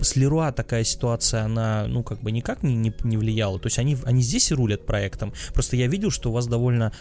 [0.00, 3.58] с Леруа такая ситуация, она, ну, как бы никак не, не, не влияла.
[3.58, 5.32] То есть они, они здесь и рулят проектом.
[5.52, 6.92] Просто я видел, что у вас довольно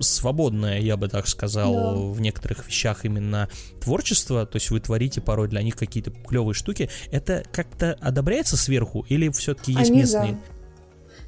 [0.00, 1.94] свободное, я бы так сказал, да.
[2.12, 3.48] в некоторых вещах именно
[3.80, 9.04] творчество, то есть вы творите порой для них какие-то клевые штуки, это как-то одобряется сверху
[9.08, 10.32] или все-таки есть они местные?
[10.32, 10.38] За.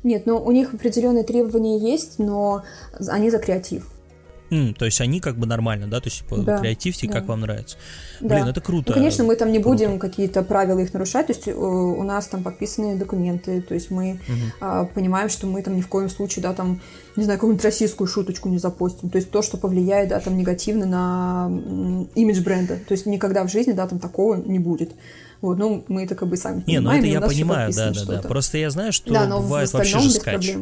[0.05, 2.65] Нет, ну у них определенные требования есть, но
[3.09, 3.91] они за креатив.
[4.51, 6.01] Mm, то есть они как бы нормально, да?
[6.01, 7.15] То есть типа, да, креативьте, да.
[7.15, 7.77] как вам нравится.
[8.21, 8.37] Да.
[8.37, 8.91] Блин, это круто.
[8.91, 9.71] Ну, конечно, мы там не круто.
[9.71, 13.91] будем какие-то правила их нарушать, то есть э, у нас там подписанные документы, то есть
[13.91, 14.19] мы
[14.61, 14.89] uh-huh.
[14.95, 16.81] понимаем, что мы там ни в коем случае, да, там,
[17.17, 20.87] не знаю, какую-нибудь российскую шуточку не запостим, то есть то, что повлияет, да, там, негативно
[20.87, 21.51] на
[22.15, 24.93] имидж бренда, то есть никогда в жизни, да, там такого не будет.
[25.41, 27.05] Вот, ну, мы это как бы сами не, понимаем.
[27.05, 28.29] Не, ну это я понимаю, да, да, да.
[28.29, 30.55] Просто я знаю, что да, бывает вообще жескач.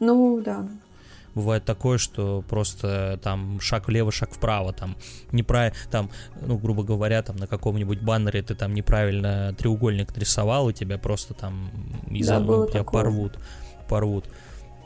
[0.00, 0.66] Ну, да
[1.34, 4.96] бывает такое, что просто там шаг влево, шаг вправо, там
[5.32, 10.72] неправильно, там, ну, грубо говоря, там на каком-нибудь баннере ты там неправильно треугольник нарисовал, и
[10.72, 11.70] тебя просто там
[12.08, 12.84] из да, тебя такое.
[12.84, 13.38] порвут,
[13.88, 14.24] порвут.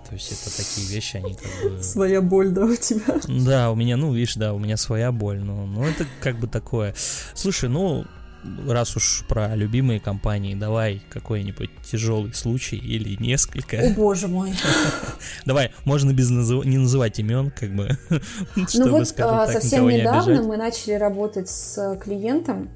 [0.08, 1.82] То есть это такие вещи, они как бы...
[1.82, 3.20] Своя боль, да, у тебя?
[3.28, 6.46] Да, у меня, ну, видишь, да, у меня своя боль, но, ну, это как бы
[6.46, 6.94] такое.
[7.34, 8.06] Слушай, ну,
[8.66, 13.78] раз уж про любимые компании, давай какой-нибудь тяжелый случай или несколько.
[13.78, 14.52] О боже мой.
[15.44, 16.64] Давай, можно без назыв...
[16.64, 17.90] не называть имен, как бы,
[18.74, 22.70] ну вот, а, так, совсем недавно мы начали работать с клиентом.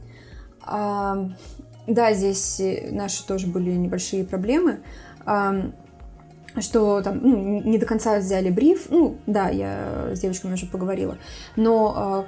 [0.62, 1.30] А,
[1.86, 4.80] да, здесь наши тоже были небольшие проблемы.
[5.24, 5.70] А,
[6.60, 8.86] что там ну, не до конца взяли бриф.
[8.90, 11.16] Ну, да, я с девочками уже поговорила.
[11.56, 12.26] Но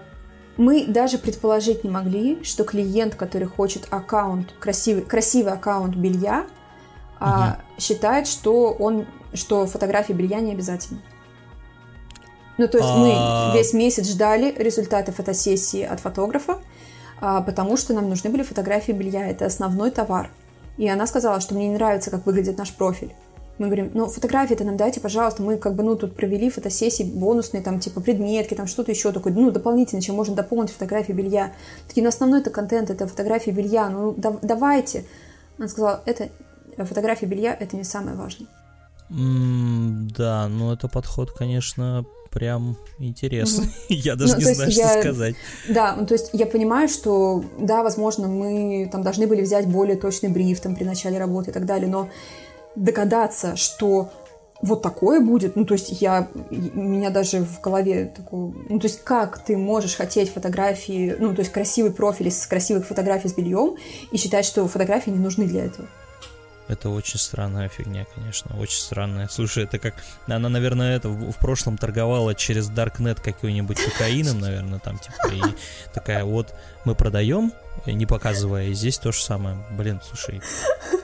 [0.56, 6.48] мы даже предположить не могли, что клиент, который хочет аккаунт, красивый, красивый аккаунт белья, угу.
[7.20, 11.00] а, считает, что он, что фотографии белья не обязательны.
[12.56, 13.52] Ну, то есть мы а.
[13.54, 16.58] весь месяц ждали результаты фотосессии от фотографа,
[17.20, 20.30] а, потому что нам нужны были фотографии белья, это основной товар.
[20.76, 23.12] И она сказала, что мне не нравится, как выглядит наш профиль.
[23.58, 25.42] Мы говорим, ну, фотографии-то нам дайте, пожалуйста.
[25.42, 29.32] Мы как бы, ну, тут провели фотосессии бонусные, там, типа, предметки, там, что-то еще такое,
[29.32, 31.52] ну, дополнительно, чем можно дополнить фотографии белья.
[31.86, 35.04] Такие, ну, основной это контент, это фотографии белья, ну, да, давайте.
[35.56, 36.30] Она сказала, это,
[36.78, 38.48] фотографии белья, это не самое важное.
[39.10, 43.64] Mm, да, ну, это подход, конечно, прям интересно.
[43.64, 43.70] Угу.
[43.88, 45.00] Я даже ну, не знаю, что я...
[45.00, 45.36] сказать.
[45.68, 49.96] Да, ну, то есть я понимаю, что, да, возможно, мы там должны были взять более
[49.96, 52.08] точный бриф там при начале работы и так далее, но
[52.76, 54.10] догадаться, что
[54.62, 55.56] вот такое будет.
[55.56, 58.52] Ну, то есть я, у меня даже в голове такое...
[58.68, 62.86] Ну, то есть как ты можешь хотеть фотографии, ну, то есть красивый профиль с красивых
[62.86, 63.76] фотографий с бельем
[64.10, 65.88] и считать, что фотографии не нужны для этого?
[66.66, 69.28] Это очень странная фигня, конечно, очень странная.
[69.28, 69.94] Слушай, это как...
[70.26, 75.42] Она, наверное, это в, в прошлом торговала через Darknet каким-нибудь кокаином, наверное, там, типа, и
[75.92, 76.54] такая вот,
[76.86, 77.52] мы продаем,
[77.84, 79.58] не показывая, и здесь то же самое.
[79.72, 80.40] Блин, слушай,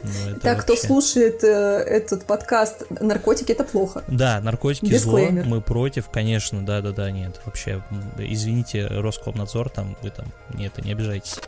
[0.02, 0.62] ну, это Так, вообще...
[0.62, 4.02] кто слушает э, этот подкаст, наркотики это плохо.
[4.08, 5.44] Да, наркотики Дисклеймер.
[5.44, 7.82] зло, мы против, конечно, да-да-да, нет, вообще,
[8.16, 11.38] извините, Роскомнадзор, там, вы там, нет, не обижайтесь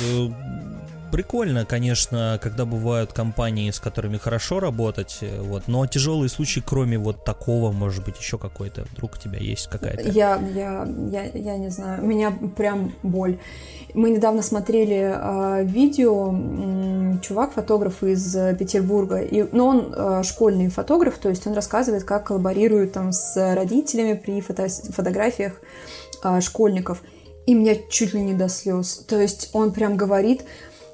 [0.00, 0.28] э,
[1.14, 6.98] прикольно, конечно, когда бывают компании, с которыми хорошо работать, э, вот, но тяжелые случаи, кроме
[6.98, 10.08] вот такого, может быть, еще какой-то, вдруг у тебя есть какая-то?
[10.10, 13.38] Я, я, я, я не знаю, у меня прям боль.
[13.94, 20.68] Мы недавно смотрели э, видео, э, чувак, фотограф из Петербурга, и, но он э, школьный
[20.68, 25.60] фотограф, то есть он рассказывает, как коллаборирует там с родителями при фото фотографиях
[26.24, 27.02] э, школьников.
[27.46, 29.04] И меня чуть ли не до слез.
[29.06, 30.44] То есть он прям говорит,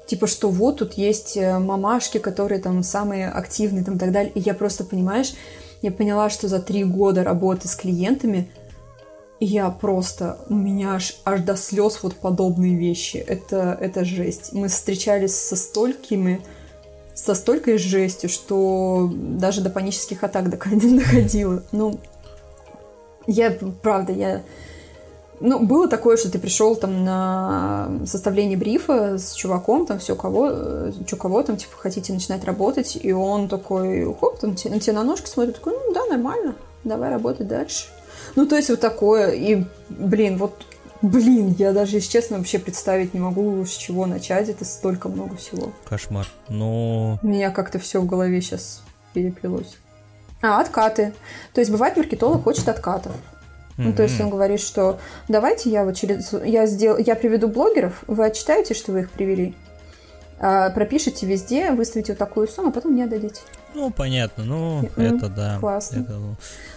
[0.05, 4.31] типа, что вот тут есть э, мамашки, которые там самые активные там и так далее.
[4.35, 5.33] И я просто, понимаешь,
[5.81, 8.49] я поняла, что за три года работы с клиентами
[9.39, 13.17] я просто, у меня аж, аж до слез вот подобные вещи.
[13.17, 14.53] Это, это жесть.
[14.53, 16.41] Мы встречались со столькими,
[17.15, 21.63] со столькой жестью, что даже до панических атак доходило.
[21.71, 21.99] Ну,
[23.25, 24.43] я, правда, я
[25.41, 30.49] ну, было такое, что ты пришел там на составление брифа с чуваком, там все кого,
[30.51, 34.93] э, что кого там, типа, хотите начинать работать, и он такой, хоп, там, на тебя
[34.93, 37.87] на ножки смотрит, такой, ну да, нормально, давай работать дальше.
[38.35, 40.63] Ну, то есть вот такое, и, блин, вот,
[41.01, 45.35] блин, я даже, если честно, вообще представить не могу, с чего начать, это столько много
[45.37, 45.71] всего.
[45.85, 47.19] Кошмар, но...
[47.23, 49.77] У меня как-то все в голове сейчас переплелось.
[50.43, 51.13] А, откаты.
[51.53, 53.13] То есть бывает маркетолог хочет откатов.
[53.77, 56.33] Ну, то есть он говорит, что давайте я вот через...
[56.45, 56.97] Я, сдел...
[56.97, 59.55] я приведу блогеров, вы отчитаете, что вы их привели,
[60.39, 63.41] а, пропишите везде, выставите вот такую сумму, а потом мне отдадите.
[63.73, 65.57] Ну, понятно, ну, mm, это да.
[65.59, 66.01] Классно.
[66.01, 66.19] Это...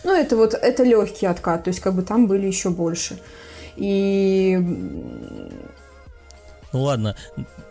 [0.04, 3.18] Ну, это вот, это легкий откат, то есть как бы там были еще больше.
[3.76, 4.56] И...
[6.72, 7.16] Ну, ладно,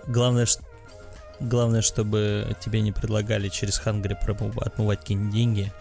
[0.07, 0.63] главное, что
[1.39, 4.17] Главное, чтобы тебе не предлагали через Хангри
[4.61, 5.73] отмывать какие-нибудь деньги.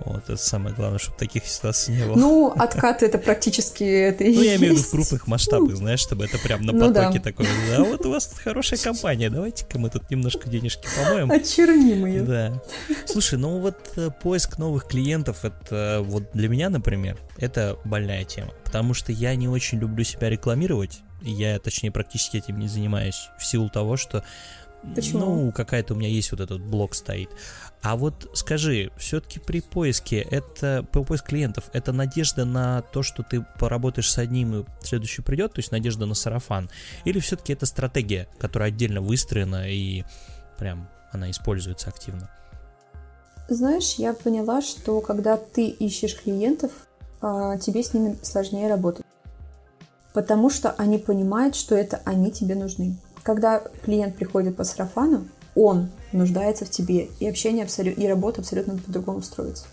[0.00, 2.16] Вот, это самое главное, чтобы таких ситуаций не было.
[2.16, 6.00] Ну, откаты это практически это и Ну, я имею в виду в крупных масштабах, знаешь,
[6.00, 7.46] чтобы это прям на ну потоке такое.
[7.70, 11.30] Да, вот у вас тут хорошая компания, давайте-ка мы тут немножко денежки помоем.
[11.30, 12.22] Очернимые.
[12.22, 12.62] Да.
[13.06, 18.52] Слушай, ну вот э, поиск новых клиентов, это вот для меня, например, это больная тема,
[18.64, 23.46] потому что я не очень люблю себя рекламировать, я, точнее, практически этим не занимаюсь в
[23.46, 24.24] силу того, что
[24.94, 25.18] Почему?
[25.20, 27.30] Ну, какая-то у меня есть вот этот блок стоит.
[27.84, 33.22] А вот скажи, все-таки при поиске, это по поиск клиентов, это надежда на то, что
[33.22, 36.70] ты поработаешь с одним и следующий придет, то есть надежда на сарафан?
[37.04, 40.04] Или все-таки это стратегия, которая отдельно выстроена и
[40.58, 42.30] прям она используется активно?
[43.50, 46.72] Знаешь, я поняла, что когда ты ищешь клиентов,
[47.20, 49.04] а, тебе с ними сложнее работать.
[50.14, 52.96] Потому что они понимают, что это они тебе нужны.
[53.22, 58.78] Когда клиент приходит по сарафану, он нуждается в тебе, и общение абсолютно, и работа абсолютно
[58.78, 59.66] по-другому строится.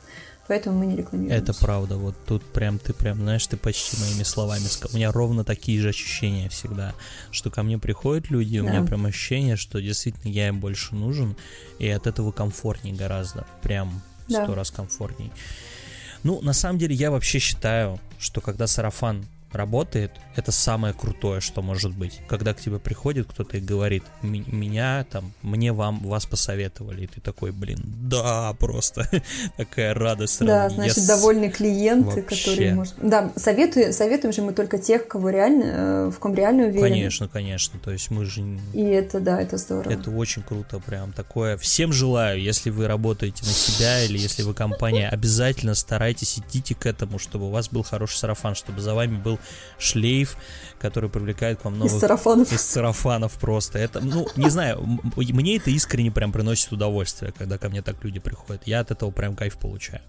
[0.48, 1.42] Поэтому мы не рекламируем.
[1.42, 4.96] Это правда, вот тут прям ты прям, знаешь, ты почти моими словами сказал.
[4.96, 6.94] У меня ровно такие же ощущения всегда,
[7.32, 8.66] что ко мне приходят люди, да.
[8.66, 11.36] у меня прям ощущение, что действительно я им больше нужен,
[11.80, 14.56] и от этого комфортнее гораздо, прям сто да.
[14.56, 15.32] раз комфортней.
[16.24, 21.62] Ну, на самом деле, я вообще считаю, что когда сарафан работает, это самое крутое, что
[21.62, 22.20] может быть.
[22.28, 27.22] Когда к тебе приходит кто-то и говорит, меня там, мне вам, вас посоветовали, и ты
[27.22, 29.08] такой, блин, да, просто
[29.58, 30.40] такая радость.
[30.40, 31.08] Да, значит, yes.
[31.08, 32.22] довольны клиенты, Вообще.
[32.22, 32.96] которые, может...
[33.02, 36.90] Да, советуем, советуем же мы только тех, кого реально, э, в ком реально уверены.
[36.90, 38.42] Конечно, конечно, то есть мы же...
[38.74, 39.92] И это, да, это здорово.
[39.92, 41.58] Это очень круто, прям такое.
[41.58, 46.86] Всем желаю, если вы работаете на себя или если вы компания, обязательно старайтесь, идите к
[46.86, 49.40] этому, чтобы у вас был хороший сарафан, чтобы за вами был
[49.78, 50.38] шлейф,
[50.80, 51.94] который привлекает к вам новых...
[51.94, 52.52] Из сарафанов.
[52.52, 53.80] Из сарафанов просто.
[53.80, 58.20] Это, ну, не знаю, мне это искренне прям приносит удовольствие, когда ко мне так люди
[58.20, 58.64] приходят.
[58.66, 60.02] Я от этого прям кайф получаю.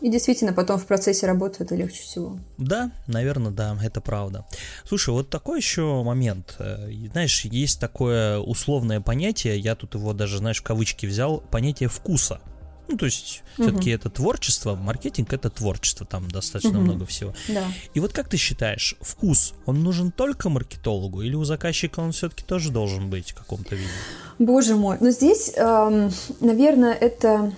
[0.00, 2.38] И действительно, потом в процессе работы это легче всего.
[2.58, 4.44] Да, наверное, да, это правда.
[4.84, 6.56] Слушай, вот такой еще момент.
[6.58, 11.88] Э, знаешь, есть такое условное понятие, я тут его даже, знаешь, в кавычки взял, понятие
[11.88, 12.40] вкуса.
[12.88, 17.34] Ну, то есть, все-таки это творчество, маркетинг это творчество, там достаточно много всего.
[17.48, 17.64] Да.
[17.94, 22.44] И вот как ты считаешь, вкус, он нужен только маркетологу, или у заказчика он все-таки
[22.44, 23.90] тоже должен быть в каком-то виде?
[24.38, 27.52] Боже мой, но здесь, эм, наверное, это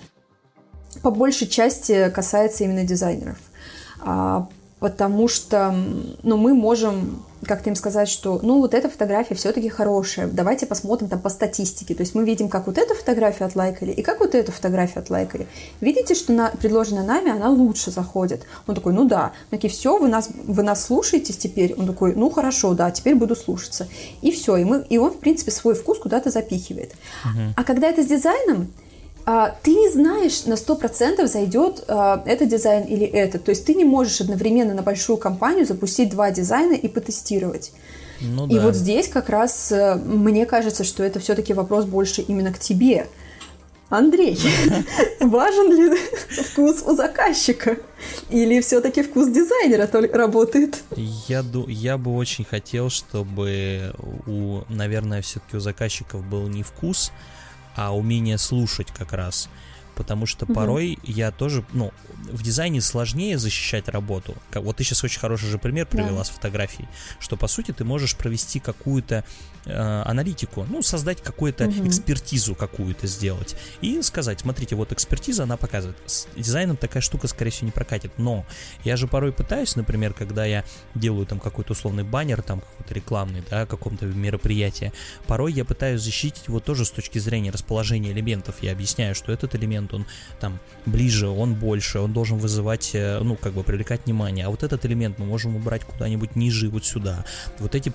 [1.02, 3.38] по большей части касается именно дизайнеров.
[4.00, 4.48] А,
[4.80, 5.74] потому что
[6.22, 11.08] ну, мы можем как-то им сказать, что ну вот эта фотография все-таки хорошая, давайте посмотрим
[11.08, 11.94] там по статистике.
[11.94, 15.46] То есть мы видим, как вот эту фотографию отлайкали и как вот эту фотографию отлайкали.
[15.80, 18.44] Видите, что на, предложенная нами, она лучше заходит.
[18.66, 19.32] Он такой, ну да.
[19.50, 21.74] Мы такие, все, вы нас, вы нас слушаетесь теперь?
[21.74, 23.88] Он такой, ну хорошо, да, теперь буду слушаться.
[24.20, 26.92] И все, и, мы, и он, в принципе, свой вкус куда-то запихивает.
[27.24, 27.52] Uh-huh.
[27.56, 28.68] А когда это с дизайном,
[29.62, 33.44] ты не знаешь на 100% зайдет а, этот дизайн или этот.
[33.44, 37.72] То есть ты не можешь одновременно на большую компанию запустить два дизайна и потестировать.
[38.20, 38.62] Ну, и да.
[38.62, 43.06] вот здесь как раз э, мне кажется, что это все-таки вопрос больше именно к тебе.
[43.90, 44.38] Андрей,
[45.20, 45.98] важен ли
[46.42, 47.78] вкус у заказчика?
[48.28, 50.82] Или все-таки вкус дизайнера работает?
[50.96, 53.94] Я, я бы очень хотел, чтобы
[54.26, 57.37] у, наверное, все-таки у заказчиков был не вкус, а
[57.86, 59.48] умение слушать как раз
[59.98, 60.54] потому что угу.
[60.54, 61.92] порой я тоже, ну,
[62.30, 64.36] в дизайне сложнее защищать работу.
[64.54, 66.24] Вот ты сейчас очень хороший же пример привела да.
[66.24, 66.88] с фотографией,
[67.18, 69.24] что по сути ты можешь провести какую-то
[69.68, 71.86] аналитику, ну, создать какую-то угу.
[71.86, 75.96] экспертизу какую-то сделать и сказать, смотрите, вот экспертиза, она показывает.
[76.06, 78.44] С дизайном такая штука, скорее всего, не прокатит, но
[78.84, 83.44] я же порой пытаюсь, например, когда я делаю там какой-то условный баннер, там какой-то рекламный,
[83.50, 84.92] да, каком-то мероприятии,
[85.26, 88.56] порой я пытаюсь защитить его тоже с точки зрения расположения элементов.
[88.62, 90.06] Я объясняю, что этот элемент элемент, он
[90.40, 94.46] там ближе, он больше, он должен вызывать, э, ну, как бы привлекать внимание.
[94.46, 97.24] А вот этот элемент мы можем убрать куда-нибудь ниже, вот сюда.
[97.58, 97.92] Вот эти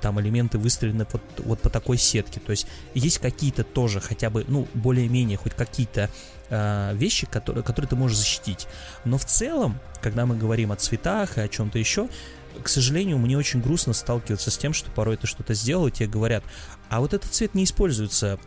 [0.00, 2.40] там элементы выстроены вот, вот по такой сетке.
[2.40, 6.10] То есть есть какие-то тоже хотя бы, ну, более-менее хоть какие-то
[6.48, 8.66] э, вещи, которые, которые ты можешь защитить.
[9.04, 12.08] Но в целом, когда мы говорим о цветах и о чем-то еще,
[12.62, 16.08] к сожалению, мне очень грустно сталкиваться с тем, что порой ты что-то сделал, и тебе
[16.08, 16.42] говорят,
[16.88, 18.38] а вот этот цвет не используется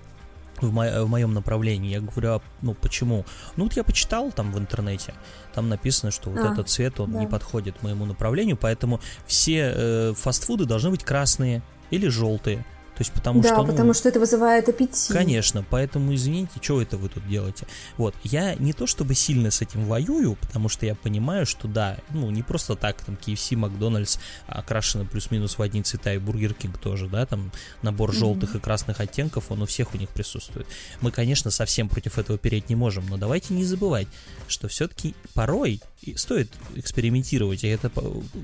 [0.61, 1.91] в, мо- в моем направлении.
[1.91, 3.25] Я говорю, а, ну почему?
[3.55, 5.13] Ну вот я почитал там в интернете,
[5.53, 7.19] там написано, что вот а, этот цвет, он да.
[7.19, 12.65] не подходит моему направлению, поэтому все э, фастфуды должны быть красные или желтые.
[12.99, 13.61] То есть потому да, что...
[13.61, 15.07] Ну, потому что это вызывает аппетит.
[15.07, 17.65] Конечно, поэтому извините, что это вы тут делаете?
[17.95, 21.95] Вот, я не то чтобы сильно с этим воюю, потому что я понимаю, что да,
[22.09, 26.77] ну не просто так, там KFC, Макдональдс окрашены плюс-минус в одни цвета, и Бургер Кинг
[26.77, 28.57] тоже, да, там набор желтых mm-hmm.
[28.57, 30.67] и красных оттенков, он у всех у них присутствует.
[30.99, 34.09] Мы, конечно, совсем против этого переть не можем, но давайте не забывать,
[34.49, 35.79] что все-таки порой
[36.17, 37.89] стоит экспериментировать, и это,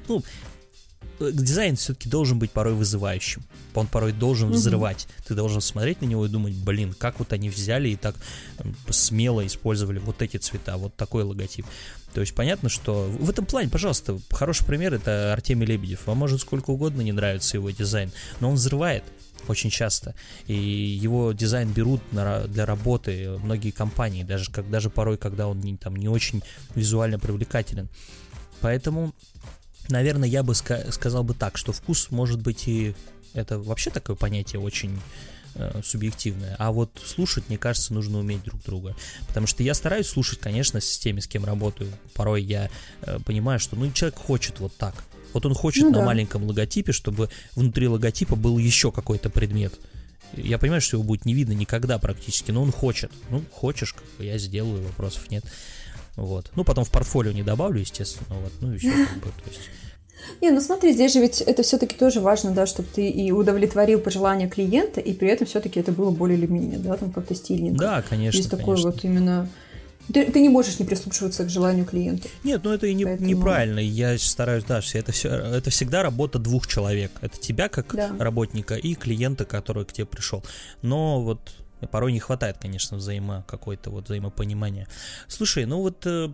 [0.08, 0.24] ну,
[1.20, 3.44] дизайн все-таки должен быть порой вызывающим.
[3.74, 5.08] Он порой должен взрывать.
[5.28, 8.16] Ты должен смотреть на него и думать, блин, как вот они взяли и так
[8.90, 11.66] смело использовали вот эти цвета, вот такой логотип.
[12.14, 16.08] То есть понятно, что в этом плане, пожалуйста, хороший пример это Артемий Лебедев.
[16.08, 19.04] Вам может сколько угодно не нравится его дизайн, но он взрывает
[19.48, 20.16] очень часто.
[20.48, 25.60] И его дизайн берут на, для работы многие компании, даже, как, даже порой, когда он
[25.60, 26.42] не, там, не очень
[26.74, 27.90] визуально привлекателен.
[28.62, 29.14] Поэтому
[29.90, 32.96] наверное, я бы ска- сказал бы так, что вкус может быть и
[33.34, 35.00] это вообще такое понятие очень
[35.56, 36.56] э, субъективное.
[36.58, 38.96] А вот слушать, мне кажется, нужно уметь друг друга.
[39.28, 41.92] Потому что я стараюсь слушать, конечно, с теми, с кем работаю.
[42.14, 42.70] Порой я
[43.02, 44.96] э, понимаю, что ну человек хочет вот так.
[45.34, 46.06] Вот он хочет ну, на да.
[46.06, 49.74] маленьком логотипе, чтобы внутри логотипа был еще какой-то предмет.
[50.34, 53.12] Я понимаю, что его будет не видно никогда практически, но он хочет.
[53.30, 55.44] Ну, хочешь, я сделаю, вопросов нет.
[56.16, 56.52] Вот.
[56.56, 59.62] Ну, потом в портфолио не добавлю, естественно, вот, ну, еще как бы, то есть...
[60.42, 64.00] Не, ну смотри, здесь же ведь это все-таки тоже важно, да, чтобы ты и удовлетворил
[64.00, 67.80] пожелания клиента, и при этом все-таки это было более или менее, да, там как-то стильненько.
[67.80, 68.38] Да, конечно.
[68.38, 69.50] Есть такой вот именно
[70.14, 72.28] ты, ты не можешь не прислушиваться к желанию клиента.
[72.44, 73.28] Нет, ну это и не, Поэтому...
[73.28, 73.80] неправильно.
[73.80, 77.12] Я стараюсь, да, это, все, это всегда работа двух человек.
[77.22, 78.12] Это тебя как да.
[78.20, 80.44] работника и клиента, который к тебе пришел.
[80.82, 81.40] Но вот
[81.92, 84.88] Порой не хватает, конечно, взаимо какой-то вот взаимопонимания.
[85.28, 86.30] Слушай, ну вот э,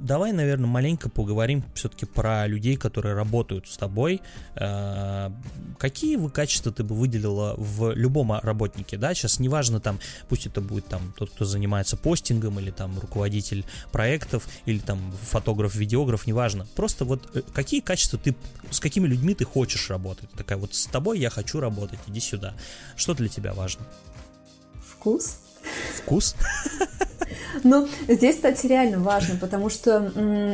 [0.00, 4.20] давай, наверное, маленько поговорим все-таки про людей, которые работают с тобой.
[4.54, 5.30] Э,
[5.78, 9.14] какие вы качества ты бы выделила в любом работнике, да?
[9.14, 14.46] Сейчас неважно там, пусть это будет там тот, кто занимается постингом, или там руководитель проектов,
[14.66, 16.66] или там фотограф, видеограф, неважно.
[16.74, 18.34] Просто вот э, какие качества ты,
[18.70, 20.30] с какими людьми ты хочешь работать?
[20.32, 22.54] Такая вот с тобой я хочу работать, иди сюда.
[22.96, 23.86] Что для тебя важно?
[25.06, 25.36] Вкус.
[26.02, 26.34] Вкус?
[27.64, 30.12] Ну, здесь, кстати, реально важно, потому что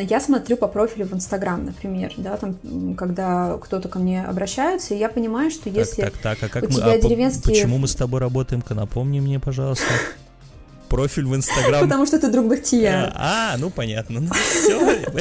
[0.09, 4.99] я смотрю по профилю в Инстаграм, например, да, там, когда кто-то ко мне обращается, и
[4.99, 7.55] я понимаю, что если так, так, так, а как у мы, тебя а деревенские...
[7.55, 9.85] Почему мы с тобой работаем-ка, напомни мне, пожалуйста.
[10.89, 11.83] профиль в Инстаграм.
[11.83, 13.13] Потому что ты друг Бахтия.
[13.15, 14.21] А, ну понятно.
[14.21, 15.13] Ну, все.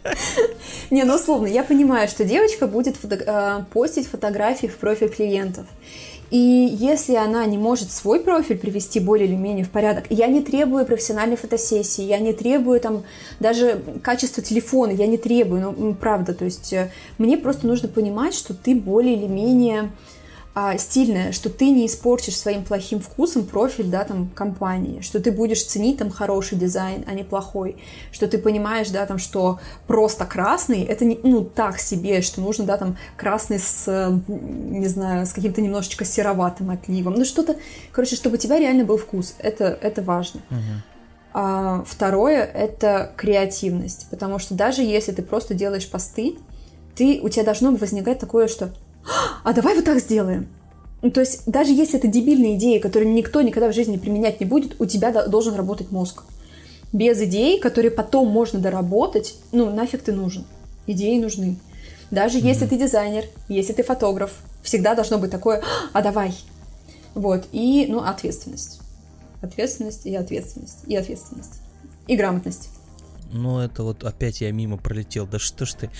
[0.90, 5.66] Не, ну условно, я понимаю, что девочка будет фото- э, постить фотографии в профиль клиентов.
[6.30, 10.40] И если она не может свой профиль привести более или менее в порядок, я не
[10.40, 13.02] требую профессиональной фотосессии, я не требую там
[13.40, 18.34] даже качества телефона, я не требую, ну, правда, то есть э, мне просто нужно понимать,
[18.34, 19.90] что ты более или менее
[20.52, 25.30] а, стильная, что ты не испортишь своим плохим вкусом профиль, да, там, компании, что ты
[25.30, 27.76] будешь ценить там хороший дизайн, а не плохой,
[28.10, 32.64] что ты понимаешь, да, там, что просто красный, это не, ну, так себе, что нужно,
[32.64, 37.56] да, там, красный с, не знаю, с каким-то немножечко сероватым отливом, ну, что-то,
[37.92, 40.40] короче, чтобы у тебя реально был вкус, это, это важно.
[41.32, 46.38] А второе— это креативность, потому что даже если ты просто делаешь посты,
[46.96, 48.72] ты, у тебя должно возникать такое, что
[49.44, 50.48] «А давай вот так сделаем».
[51.02, 54.46] Ну, то есть даже если это дебильные идеи, которые никто никогда в жизни применять не
[54.46, 56.24] будет, у тебя до- должен работать мозг.
[56.92, 60.44] Без идей, которые потом можно доработать, ну нафиг ты нужен.
[60.86, 61.56] Идеи нужны.
[62.10, 64.32] Даже если ты дизайнер, если ты фотограф,
[64.62, 66.34] всегда должно быть такое «А давай».
[67.14, 67.46] Вот.
[67.52, 68.80] И, ну, ответственность.
[69.42, 70.78] Ответственность и ответственность.
[70.86, 71.60] И ответственность.
[72.06, 72.68] И грамотность.
[73.32, 75.26] Ну, это вот опять я мимо пролетел.
[75.26, 75.90] Да что ж ты...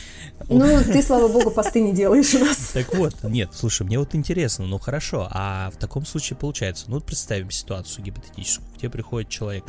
[0.49, 2.71] Ну, ты, слава богу, посты не делаешь у нас.
[2.75, 6.95] Так вот, нет, слушай, мне вот интересно, ну хорошо, а в таком случае получается, ну
[6.95, 9.65] вот представим ситуацию гипотетическую, где приходит человек,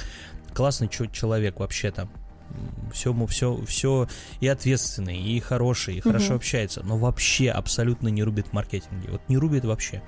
[0.53, 2.09] классный человек вообще-то,
[2.93, 4.07] все, все, все
[4.39, 6.35] и ответственный, и хороший, и хорошо Мгм.
[6.35, 10.01] общается, но вообще абсолютно не рубит маркетинге, вот не рубит вообще.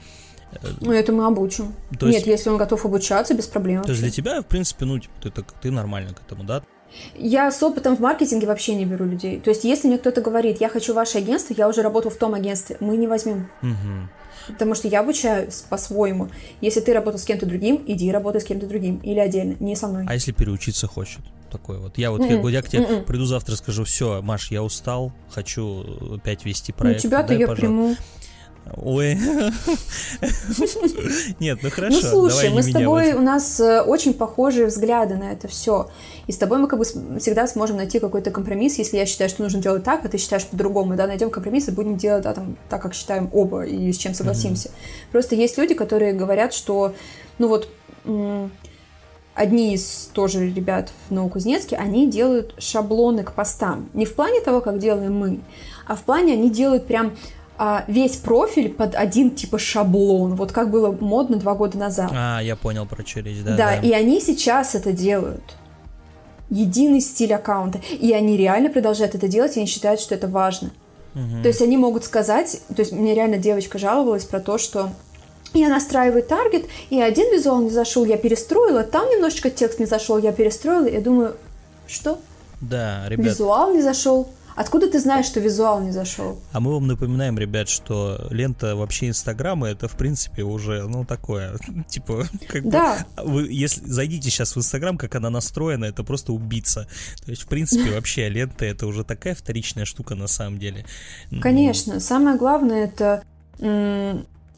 [0.81, 1.73] Ну, это мы обучим.
[1.99, 3.83] То есть- Нет, если он готов обучаться, без проблем.
[3.83, 4.21] То есть для вообще.
[4.21, 6.63] тебя, в принципе, ну, типа, ты, ты нормально к этому, да?
[7.17, 9.39] Я с опытом в маркетинге вообще не беру людей.
[9.39, 12.33] То есть, если мне кто-то говорит, я хочу ваше агентство, я уже работал в том
[12.33, 13.49] агентстве, мы не возьмем.
[13.61, 14.09] Мгм.
[14.47, 16.29] Потому что я обучаюсь по-своему.
[16.59, 18.97] Если ты работал с кем-то другим, иди работай с кем-то другим.
[18.97, 20.05] Или отдельно, не со мной.
[20.07, 21.21] А если переучиться хочет?
[21.49, 21.97] Такой вот.
[21.97, 22.47] Я вот Мгм.
[22.47, 23.05] я, я к тебе Мгм.
[23.05, 27.01] приду завтра скажу, все, Маш, я устал, хочу опять вести Ну, проект.
[27.01, 27.61] тебя-то дай, я пожалуйста».
[27.67, 27.95] приму.
[28.75, 29.15] Ой.
[31.39, 31.99] Нет, ну хорошо.
[32.01, 35.89] ну, слушай, мы с тобой, у нас э, очень похожие взгляды на это все.
[36.27, 39.43] И с тобой мы как бы всегда сможем найти какой-то компромисс, если я считаю, что
[39.43, 42.55] нужно делать так, а ты считаешь по-другому, да, найдем компромисс и будем делать да, там,
[42.69, 44.71] так, как считаем оба и с чем согласимся.
[45.11, 46.93] Просто есть люди, которые говорят, что,
[47.39, 47.67] ну вот,
[49.33, 53.89] одни из тоже ребят в Новокузнецке, они делают шаблоны к постам.
[53.93, 55.39] Не в плане того, как делаем мы,
[55.87, 57.13] а в плане они делают прям
[57.57, 60.35] а, весь профиль под один типа шаблон.
[60.35, 62.11] Вот как было модно два года назад.
[62.13, 63.55] А, я понял, про что речь, да.
[63.55, 65.43] Да, и они сейчас это делают.
[66.49, 67.79] Единый стиль аккаунта.
[67.91, 70.71] И они реально продолжают это делать, и они считают, что это важно.
[71.13, 71.41] Мгм.
[71.41, 74.89] То есть они могут сказать, то есть мне реально девочка жаловалась про то, что
[75.53, 80.17] я настраиваю таргет, и один визуал не зашел, я перестроила, там немножечко текст не зашел,
[80.17, 81.35] я перестроила, я думаю,
[81.87, 82.17] что?
[82.61, 84.27] Да, ребят, Визуал не зашел?
[84.55, 86.39] Откуда ты знаешь, что визуал не зашел?
[86.51, 91.57] а мы вам напоминаем, ребят, что лента вообще Инстаграма это в принципе уже, ну, такое,
[91.87, 93.05] типа, как бы, Да.
[93.17, 96.87] вы, если зайдите сейчас в Инстаграм, как она настроена, это просто убийца.
[97.25, 100.85] То есть, в принципе, вообще лента это уже такая вторичная штука на самом деле.
[101.31, 101.99] Ну, Конечно.
[101.99, 103.23] Самое главное это,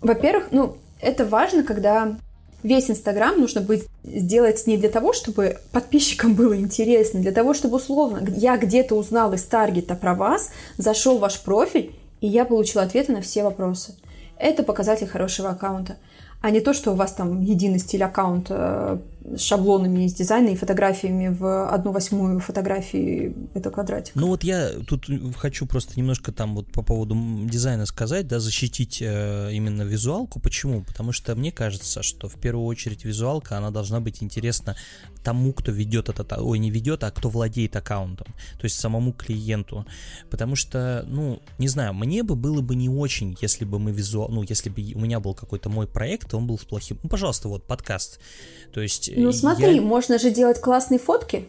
[0.02, 2.18] во-первых, ну, это важно, когда
[2.66, 7.78] весь Инстаграм нужно быть сделать не для того, чтобы подписчикам было интересно, для того, чтобы
[7.78, 12.82] условно я где-то узнал из таргета про вас, зашел в ваш профиль, и я получил
[12.82, 13.96] ответы на все вопросы.
[14.38, 15.98] Это показатель хорошего аккаунта.
[16.42, 18.98] А не то, что у вас там единый стиль аккаунта э,
[19.38, 24.16] шаблонами из дизайна и фотографиями в одну восьмую фотографии это квадратик.
[24.16, 25.08] Ну вот я тут
[25.38, 27.16] хочу просто немножко там вот по поводу
[27.46, 30.40] дизайна сказать, да, защитить э, именно визуалку.
[30.40, 30.84] Почему?
[30.84, 34.76] Потому что мне кажется, что в первую очередь визуалка, она должна быть интересна
[35.24, 38.28] тому, кто ведет этот, а- ой, не ведет, а кто владеет аккаунтом,
[38.60, 39.86] то есть самому клиенту.
[40.30, 44.30] Потому что, ну, не знаю, мне бы было бы не очень, если бы мы визуал,
[44.30, 47.00] ну, если бы у меня был какой-то мой проект, он был с плохим.
[47.02, 48.20] Ну, пожалуйста, вот подкаст.
[48.72, 49.10] То есть.
[49.16, 51.48] Ну я- смотри, можно же делать классные фотки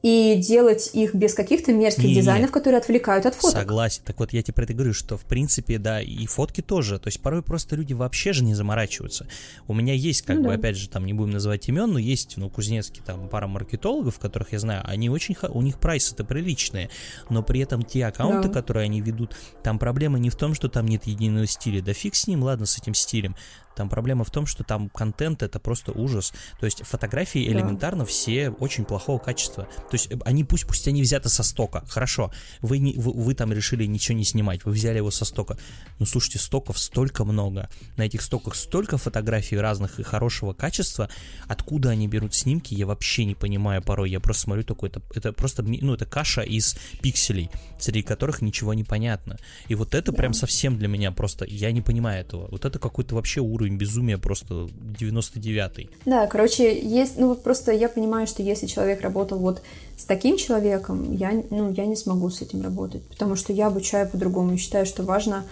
[0.00, 2.14] и делать их без каких-то мерзких Не-не.
[2.14, 3.50] дизайнов, которые отвлекают от фоток.
[3.58, 4.02] Согласен.
[4.06, 7.00] Так вот, я тебе про это говорю, что в принципе, да, и фотки тоже.
[7.00, 9.26] То есть порой просто люди вообще же не заморачиваются.
[9.66, 10.54] У меня есть, как Ну бы, да.
[10.54, 14.52] опять же, там не будем называть имен, но есть, ну, Кузнецкий, там, пара маркетологов, которых
[14.52, 16.90] я знаю, они очень, у них прайсы-то приличные,
[17.28, 18.54] но при этом те аккаунты, Да.
[18.54, 19.34] которые они ведут,
[19.64, 22.66] там проблема не в том, что там нет единого стиля, да фиг с ним, ладно,
[22.66, 23.34] с этим стилем.
[23.78, 26.32] Там проблема в том, что там контент это просто ужас.
[26.58, 27.52] То есть фотографии да.
[27.52, 29.68] элементарно все очень плохого качества.
[29.88, 31.84] То есть они пусть пусть они взяты со стока.
[31.88, 35.56] Хорошо, вы, не, вы, вы там решили ничего не снимать, вы взяли его со стока.
[36.00, 37.70] Но слушайте, стоков столько много.
[37.96, 41.08] На этих стоках столько фотографий разных и хорошего качества.
[41.46, 44.10] Откуда они берут снимки, я вообще не понимаю порой.
[44.10, 47.48] Я просто смотрю такой, это, это просто, ну, это каша из пикселей,
[47.78, 49.36] среди которых ничего не понятно.
[49.68, 50.16] И вот это да.
[50.16, 52.48] прям совсем для меня просто, я не понимаю этого.
[52.50, 55.90] Вот это какой-то вообще уровень безумия просто 99-й.
[56.06, 59.62] Да, короче, есть, ну вот просто я понимаю, что если человек работал вот
[59.96, 64.08] с таким человеком, я, ну, я не смогу с этим работать, потому что я обучаю
[64.08, 65.44] по-другому и считаю, что важно,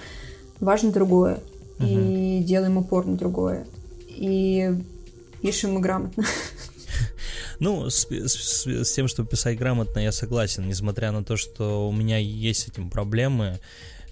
[0.60, 1.40] важно другое.
[1.78, 1.88] Угу.
[1.88, 3.66] И делаем упор на другое.
[4.08, 4.70] И
[5.42, 6.24] пишем мы грамотно.
[7.58, 11.92] Ну, с, с, с тем, чтобы писать грамотно, я согласен, несмотря на то, что у
[11.92, 13.60] меня есть с этим проблемы.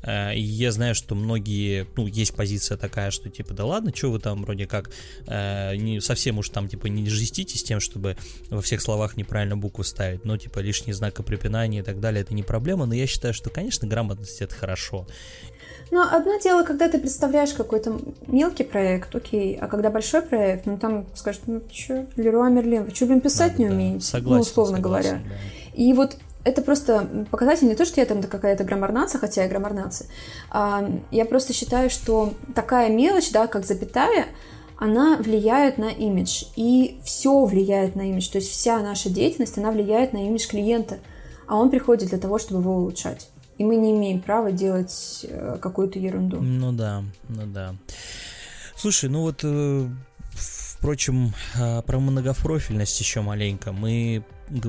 [0.05, 4.19] Э, я знаю, что многие, ну, есть позиция такая, что типа, да ладно, что вы
[4.19, 4.91] там вроде как
[5.27, 8.17] э, не совсем уж там типа не жестите с тем, чтобы
[8.51, 12.35] во всех словах неправильно буквы ставить, но типа лишний знак препинания и так далее, это
[12.35, 15.07] не проблема, но я считаю, что, конечно, грамотность это хорошо.
[15.91, 20.79] Но одно дело, когда ты представляешь какой-то мелкий проект, окей, а когда большой проект, ну
[20.79, 24.05] там скажут, ну что, Леруа Мерлен, вы что, блин, писать да, не да, умеете?
[24.05, 25.25] Согласен, ну, условно согласен, говоря.
[25.29, 25.83] Да.
[25.83, 30.09] И вот это просто показатель не то, что я там какая-то граммарнация, хотя я граммарнация.
[30.51, 34.27] А, я просто считаю, что такая мелочь, да, как запятая,
[34.77, 36.45] она влияет на имидж.
[36.57, 38.29] И все влияет на имидж.
[38.29, 40.99] То есть вся наша деятельность, она влияет на имидж клиента.
[41.47, 43.29] А он приходит для того, чтобы его улучшать.
[43.57, 46.41] И мы не имеем права делать э, какую-то ерунду.
[46.41, 47.75] Ну да, ну да.
[48.77, 49.89] Слушай, ну вот э,
[50.85, 53.73] Впрочем, а, про многопрофильность еще маленько.
[53.73, 54.23] Мы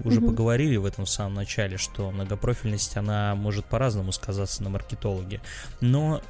[0.03, 5.41] уже mm поговорили в этом самом начале, что многопрофильность, она может по-разному сказаться на маркетологе.
[5.81, 6.21] Но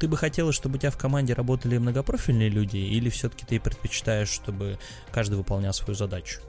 [0.00, 4.28] ты бы хотела, чтобы у тебя в команде работали многопрофильные люди, или все-таки ты предпочитаешь,
[4.28, 4.78] чтобы
[5.12, 6.40] каждый выполнял свою задачу?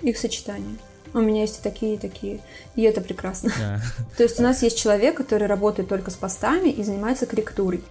[0.00, 0.76] Их сочетание.
[1.14, 2.40] У меня есть и такие, и такие.
[2.74, 3.48] И это прекрасно.
[3.48, 3.80] Yeah.
[4.16, 7.82] То есть у нас есть человек, который работает только с постами и занимается корректурой.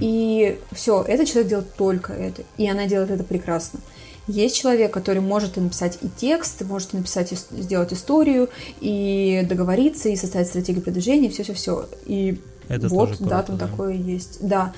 [0.00, 2.42] И все, этот человек делает только это.
[2.56, 3.80] И она делает это прекрасно.
[4.26, 8.48] Есть человек, который может написать и текст, может написать, и сделать историю,
[8.80, 11.88] и договориться, и составить стратегию продвижения, все-все-все.
[12.06, 13.66] И это вот, тоже круто, да, там да?
[13.66, 14.38] такое есть.
[14.40, 14.72] Да,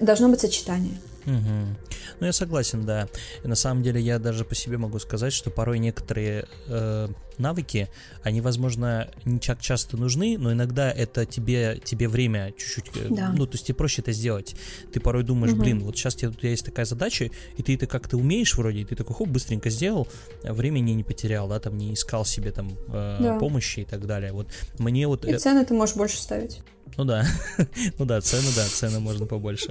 [0.00, 1.00] должно быть сочетание.
[1.26, 1.89] Угу.
[2.18, 3.08] Ну, я согласен, да.
[3.44, 7.08] И на самом деле я даже по себе могу сказать, что порой некоторые э,
[7.38, 7.88] навыки,
[8.22, 13.32] они, возможно, не так часто нужны, но иногда это тебе, тебе время чуть-чуть, э, да.
[13.36, 14.54] ну, то есть тебе проще это сделать.
[14.92, 15.62] Ты порой думаешь, угу.
[15.62, 18.84] блин, вот сейчас у тебя есть такая задача, и ты это как-то умеешь вроде, и
[18.84, 20.08] ты такой, хоп, быстренько сделал,
[20.42, 23.38] времени не потерял, да, там не искал себе там э, да.
[23.38, 24.32] помощи и так далее.
[24.32, 24.48] Вот
[24.78, 25.24] мне вот...
[25.24, 26.62] И цены ты можешь больше ставить.
[26.96, 27.24] Ну да,
[27.98, 29.70] ну да, цены, да, цены можно побольше.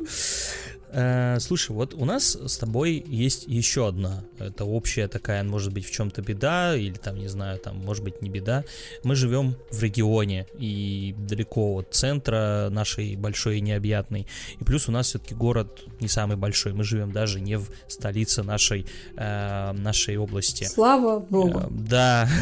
[0.91, 4.23] Э, слушай, вот у нас с тобой есть еще одна.
[4.39, 8.21] Это общая такая, может быть, в чем-то беда, или там, не знаю, там, может быть,
[8.21, 8.63] не беда.
[9.03, 14.27] Мы живем в регионе и далеко от центра нашей большой и необъятной.
[14.59, 16.73] И плюс у нас все-таки город не самый большой.
[16.73, 18.85] Мы живем даже не в столице нашей,
[19.15, 20.63] э, нашей области.
[20.63, 21.59] Слава богу.
[21.59, 22.29] Э, да.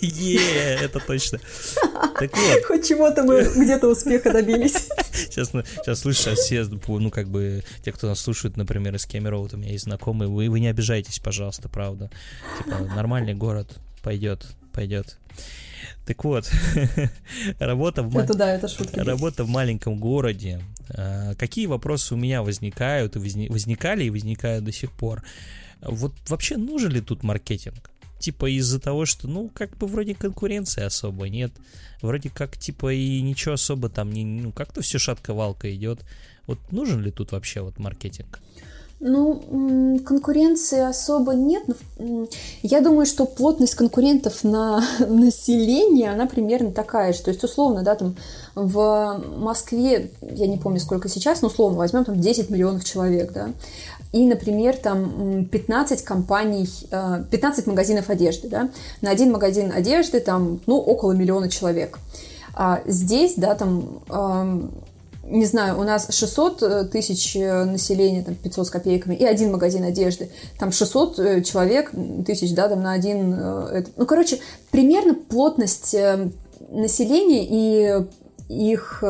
[0.00, 1.40] Е, это точно.
[2.18, 2.64] Так вот.
[2.66, 4.88] Хоть чего-то мы где-то успеха добились.
[5.12, 9.56] Сейчас, сейчас слышишь, все, ну, как бы, те, кто нас слушает, например, из Кемерово, у
[9.56, 12.10] меня есть знакомые, вы, вы не обижайтесь, пожалуйста, правда.
[12.58, 15.18] Типа, нормальный город, пойдет, пойдет.
[16.06, 16.50] Так вот,
[17.58, 20.60] работа в, это, да, это шутка работа в маленьком городе.
[20.90, 25.22] А, какие вопросы у меня возникают, возникали и возникают до сих пор?
[25.82, 27.90] Вот вообще нужен ли тут маркетинг?
[28.18, 31.52] типа из-за того, что, ну, как бы вроде конкуренции особо нет.
[32.02, 36.04] Вроде как, типа, и ничего особо там не, ну, как-то все шатковалка идет.
[36.48, 38.40] Вот нужен ли тут вообще вот маркетинг?
[39.00, 41.62] Ну, конкуренции особо нет.
[42.62, 47.22] Я думаю, что плотность конкурентов на население, она примерно такая же.
[47.22, 48.16] То есть, условно, да, там
[48.56, 53.52] в Москве, я не помню, сколько сейчас, но условно возьмем там 10 миллионов человек, да
[54.12, 58.70] и, например, там 15 компаний, 15 э, магазинов одежды, да,
[59.02, 61.98] на один магазин одежды там, ну, около миллиона человек.
[62.54, 64.00] А здесь, да, там,
[65.30, 69.52] не знаю, у нас 600 э, тысяч э, населения, там, 500 с копейками, и один
[69.52, 71.92] магазин одежды, там 600 человек,
[72.26, 73.36] тысяч, да, там, на один,
[73.96, 74.38] ну, короче,
[74.70, 75.94] примерно плотность
[76.70, 78.06] населения и
[78.48, 79.02] их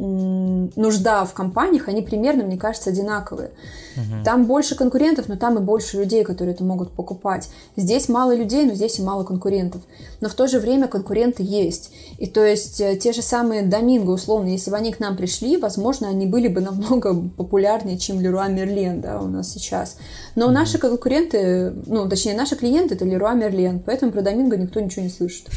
[0.00, 3.50] нужда в компаниях, они примерно, мне кажется, одинаковые.
[3.96, 4.24] Угу.
[4.24, 7.48] Там больше конкурентов, но там и больше людей, которые это могут покупать.
[7.76, 9.82] Здесь мало людей, но здесь и мало конкурентов.
[10.20, 11.92] Но в то же время конкуренты есть.
[12.18, 15.56] И то есть э, те же самые Доминго, условно, если бы они к нам пришли,
[15.56, 19.96] возможно, они были бы намного популярнее, чем Леруа Мерлен, да, у нас сейчас.
[20.40, 25.02] Но наши конкуренты, ну, точнее, наши клиенты это Леруа Мерлен, поэтому про Доминго никто ничего
[25.02, 25.50] не слышит.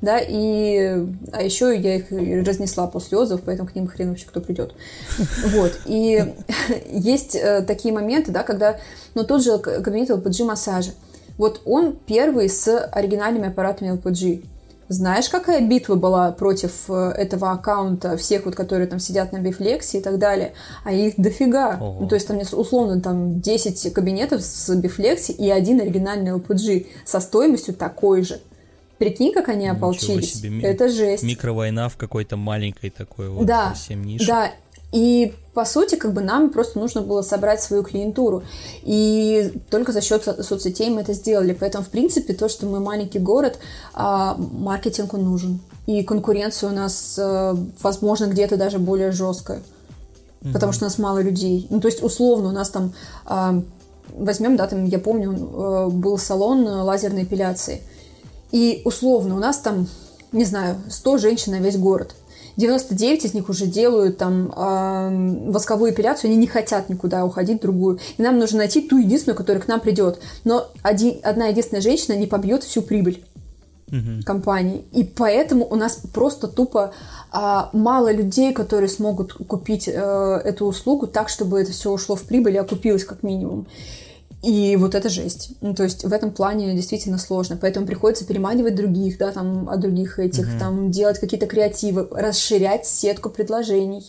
[0.00, 4.40] Да, и а еще я их разнесла после отзывов, поэтому к ним хрен вообще кто
[4.40, 4.72] придет.
[5.48, 5.78] Вот.
[5.84, 6.24] И
[6.90, 8.78] есть э, такие моменты, да, когда,
[9.14, 10.92] ну, тот же кабинет LPG массажа.
[11.36, 14.42] Вот он первый с оригинальными аппаратами LPG.
[14.90, 19.98] Знаешь, какая битва была против э, этого аккаунта, всех вот, которые там сидят на Бифлексе
[19.98, 20.52] и так далее?
[20.82, 21.76] А их дофига.
[21.76, 27.20] Ну, то есть там условно там 10 кабинетов с Бифлекси и один оригинальный LPG со
[27.20, 28.40] стоимостью такой же.
[28.98, 30.40] Прикинь, как они ополчились.
[30.40, 30.60] Себе.
[30.62, 31.22] Это жесть.
[31.22, 34.26] Микровойна в какой-то маленькой такой вот да, совсем нише.
[34.26, 34.50] Да,
[34.92, 38.42] и по сути, как бы нам просто нужно было собрать свою клиентуру.
[38.82, 41.56] И только за счет соцсетей мы это сделали.
[41.58, 43.58] Поэтому, в принципе, то, что мы маленький город,
[43.92, 45.60] а, маркетингу нужен.
[45.86, 49.58] И конкуренция у нас, э, возможно, где-то даже более жесткая.
[50.42, 50.52] Mm-hmm.
[50.52, 51.66] Потому что у нас мало людей.
[51.68, 52.92] Ну, то есть, условно, у нас там
[53.24, 53.60] а,
[54.16, 57.82] возьмем, да, там, я помню, э, был салон лазерной эпиляции.
[58.52, 59.88] И условно у нас там,
[60.32, 62.14] не знаю, 100 женщин на весь город.
[62.56, 67.62] 99 из них уже делают там э, восковую эпиляцию, они не хотят никуда уходить в
[67.62, 67.98] другую.
[68.18, 70.20] И нам нужно найти ту единственную, которая к нам придет.
[70.44, 73.24] Но один, одна единственная женщина не побьет всю прибыль
[73.88, 74.22] угу.
[74.24, 74.84] компании.
[74.92, 76.92] И поэтому у нас просто тупо
[77.30, 82.22] а, мало людей, которые смогут купить э, эту услугу так, чтобы это все ушло в
[82.22, 83.66] прибыль и окупилось как минимум.
[84.42, 85.52] И вот это жесть.
[85.60, 87.58] Ну, то есть в этом плане действительно сложно.
[87.60, 92.86] Поэтому приходится переманивать других, да, там, от других этих, mm там, делать какие-то креативы, расширять
[92.86, 94.06] сетку предложений,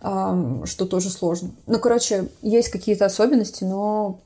[0.00, 1.50] эм, что тоже сложно.
[1.66, 4.20] Ну, короче, есть какие-то особенности, но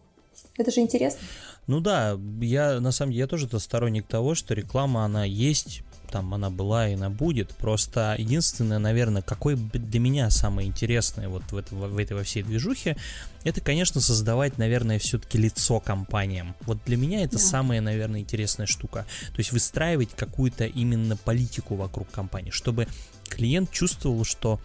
[0.57, 1.21] это же интересно.
[1.67, 5.83] Ну да, я на самом деле я тоже -то сторонник того, что реклама она есть,
[6.13, 7.51] там она была и она будет.
[7.57, 12.43] Просто единственное, наверное, какой для меня самое интересное вот в, это, в этой во всей
[12.43, 12.97] движухе,
[13.45, 16.55] это, конечно, создавать, наверное, все-таки лицо компаниям.
[16.67, 17.43] Вот для меня это да.
[17.43, 19.07] самая, наверное, интересная штука.
[19.29, 22.87] То есть выстраивать какую-то именно политику вокруг компании, чтобы
[23.29, 24.61] клиент чувствовал, что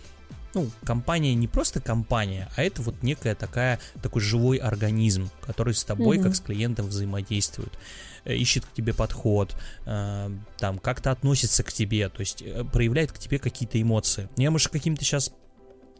[0.53, 5.83] ну, компания не просто компания, а это вот некая такая, такой живой организм, который с
[5.83, 6.23] тобой, mm-hmm.
[6.23, 7.77] как с клиентом, взаимодействует.
[8.27, 13.11] Э, ищет к тебе подход, э, там как-то относится к тебе, то есть э, проявляет
[13.11, 14.29] к тебе какие-то эмоции.
[14.35, 15.31] Я, может, какими-то сейчас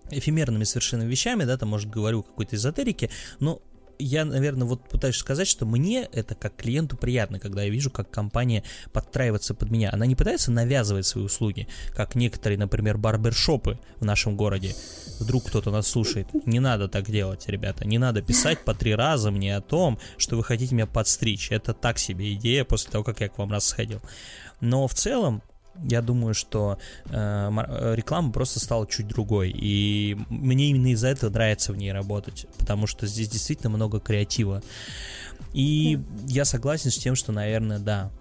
[0.10, 3.62] эфемерными совершенно вещами, да, там, может, говорю какой-то эзотерики, но
[4.00, 8.10] я, наверное, вот пытаюсь сказать, что мне это как клиенту приятно, когда я вижу, как
[8.10, 9.90] компания подстраивается под меня.
[9.92, 14.76] Она не пытается навязывать свои услуги, как некоторые, например, барбершопы в нашем городе.
[15.20, 16.28] Вдруг кто-то нас слушает.
[16.46, 17.88] Не надо так делать, ребята.
[17.88, 21.52] Не надо писать по три раза мне о том, что вы хотите меня подстричь.
[21.52, 24.02] Это так себе идея после того, как я к вам раз сходил.
[24.60, 25.42] Но в целом,
[25.84, 29.52] я думаю, что э, э, реклама просто стала чуть другой.
[29.56, 32.48] И мне именно из-за этого нравится в ней работать.
[32.58, 34.62] Потому что здесь действительно много креатива.
[35.54, 38.12] И я согласен с тем, что, наверное, да,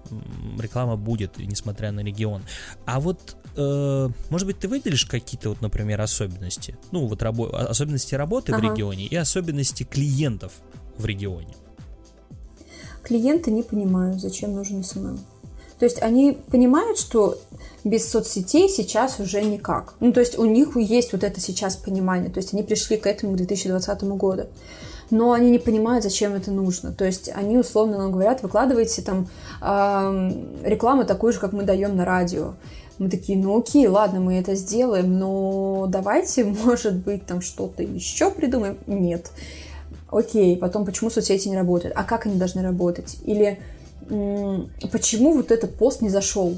[0.59, 2.43] реклама будет, несмотря на регион.
[2.85, 6.79] А вот, э, может быть, ты выделишь какие-то, вот, например, особенности?
[6.93, 8.61] Ну, вот рабо- особенности работы ага.
[8.61, 10.53] в регионе и особенности клиентов
[10.97, 11.55] в регионе.
[13.03, 15.21] Клиенты не понимают, зачем нужен SMM.
[15.79, 17.39] То есть они понимают, что
[17.85, 19.95] без соцсетей сейчас уже никак.
[20.01, 22.31] Ну, то есть у них есть вот это сейчас понимание.
[22.31, 24.47] То есть они пришли к этому к 2020 году.
[25.11, 26.93] Но они не понимают, зачем это нужно.
[26.93, 29.29] То есть они условно нам говорят, выкладывайте там
[29.61, 30.33] э,
[30.65, 32.55] рекламу такую же, как мы даем на радио.
[32.99, 38.31] Мы такие, ну окей, ладно, мы это сделаем, но давайте, может быть, там что-то еще
[38.31, 38.79] придумаем.
[38.87, 39.31] Нет.
[40.11, 41.95] Окей, потом, почему соцсети не работают?
[41.97, 43.19] А как они должны работать?
[43.25, 43.61] Или
[44.93, 46.57] почему вот этот пост не зашел?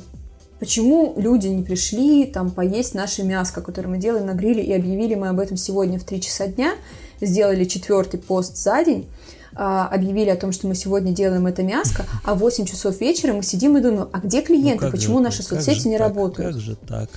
[0.59, 5.15] Почему люди не пришли там поесть наше мяско, которое мы делаем на гриле, и объявили
[5.15, 6.75] мы об этом сегодня в 3 часа дня,
[7.21, 9.07] сделали четвертый пост за день,
[9.55, 13.33] а, объявили о том, что мы сегодня делаем это мяско, а в 8 часов вечера
[13.33, 16.55] мы сидим и думаем, а где клиенты, ну, почему же, наши соцсети не так, работают?
[16.55, 17.09] Как же так?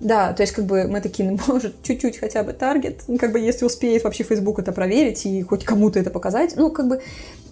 [0.00, 3.32] Да, то есть как бы мы такие, ну, может, чуть-чуть хотя бы таргет, ну, как
[3.32, 7.02] бы если успеет вообще Facebook это проверить и хоть кому-то это показать, ну, как бы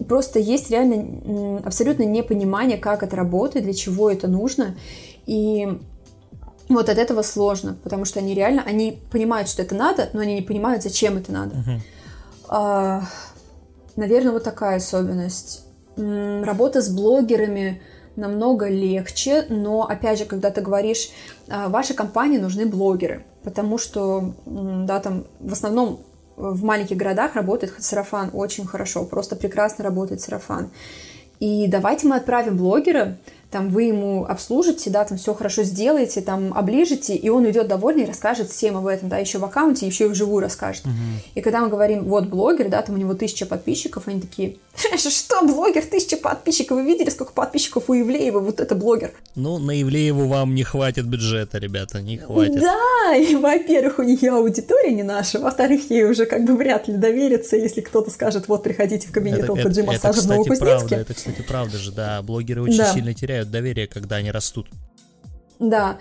[0.08, 4.76] просто есть реально абсолютно непонимание, как это работает, для чего это нужно,
[5.26, 5.68] и
[6.70, 10.34] вот от этого сложно, потому что они реально, они понимают, что это надо, но они
[10.34, 11.56] не понимают, зачем это надо.
[11.56, 11.80] Uh-huh.
[12.48, 13.02] А,
[13.96, 15.64] наверное, вот такая особенность.
[15.96, 17.82] Работа с блогерами,
[18.18, 21.10] намного легче, но опять же, когда ты говоришь,
[21.48, 26.00] а, вашей компании нужны блогеры, потому что, да, там в основном
[26.36, 30.70] в маленьких городах работает сарафан очень хорошо, просто прекрасно работает сарафан.
[31.40, 33.16] И давайте мы отправим блогера,
[33.50, 38.04] там вы ему обслужите, да, там все хорошо сделаете, там оближете, и он уйдет довольный
[38.04, 40.84] и расскажет всем об этом, да, еще в аккаунте, еще и вживую расскажет.
[40.84, 40.92] Угу.
[41.34, 44.56] И когда мы говорим, вот блогер, да, там у него тысяча подписчиков, они такие,
[44.96, 49.12] что блогер, тысяча подписчиков, вы видели, сколько подписчиков у Ивлеева, вот это блогер.
[49.34, 52.60] Ну, на Ивлееву вам не хватит бюджета, ребята, не хватит.
[52.60, 56.96] Да, и, во-первых, у нее аудитория не наша, во-вторых, ей уже как бы вряд ли
[56.96, 60.64] довериться, если кто-то скажет, вот, приходите в кабинет опыт массажа в Новокузнецке.
[60.64, 62.92] Правда, это, кстати, правда же, да, блогеры очень да.
[62.92, 64.68] сильно теряют теряют доверие, когда они растут.
[65.58, 65.98] Да.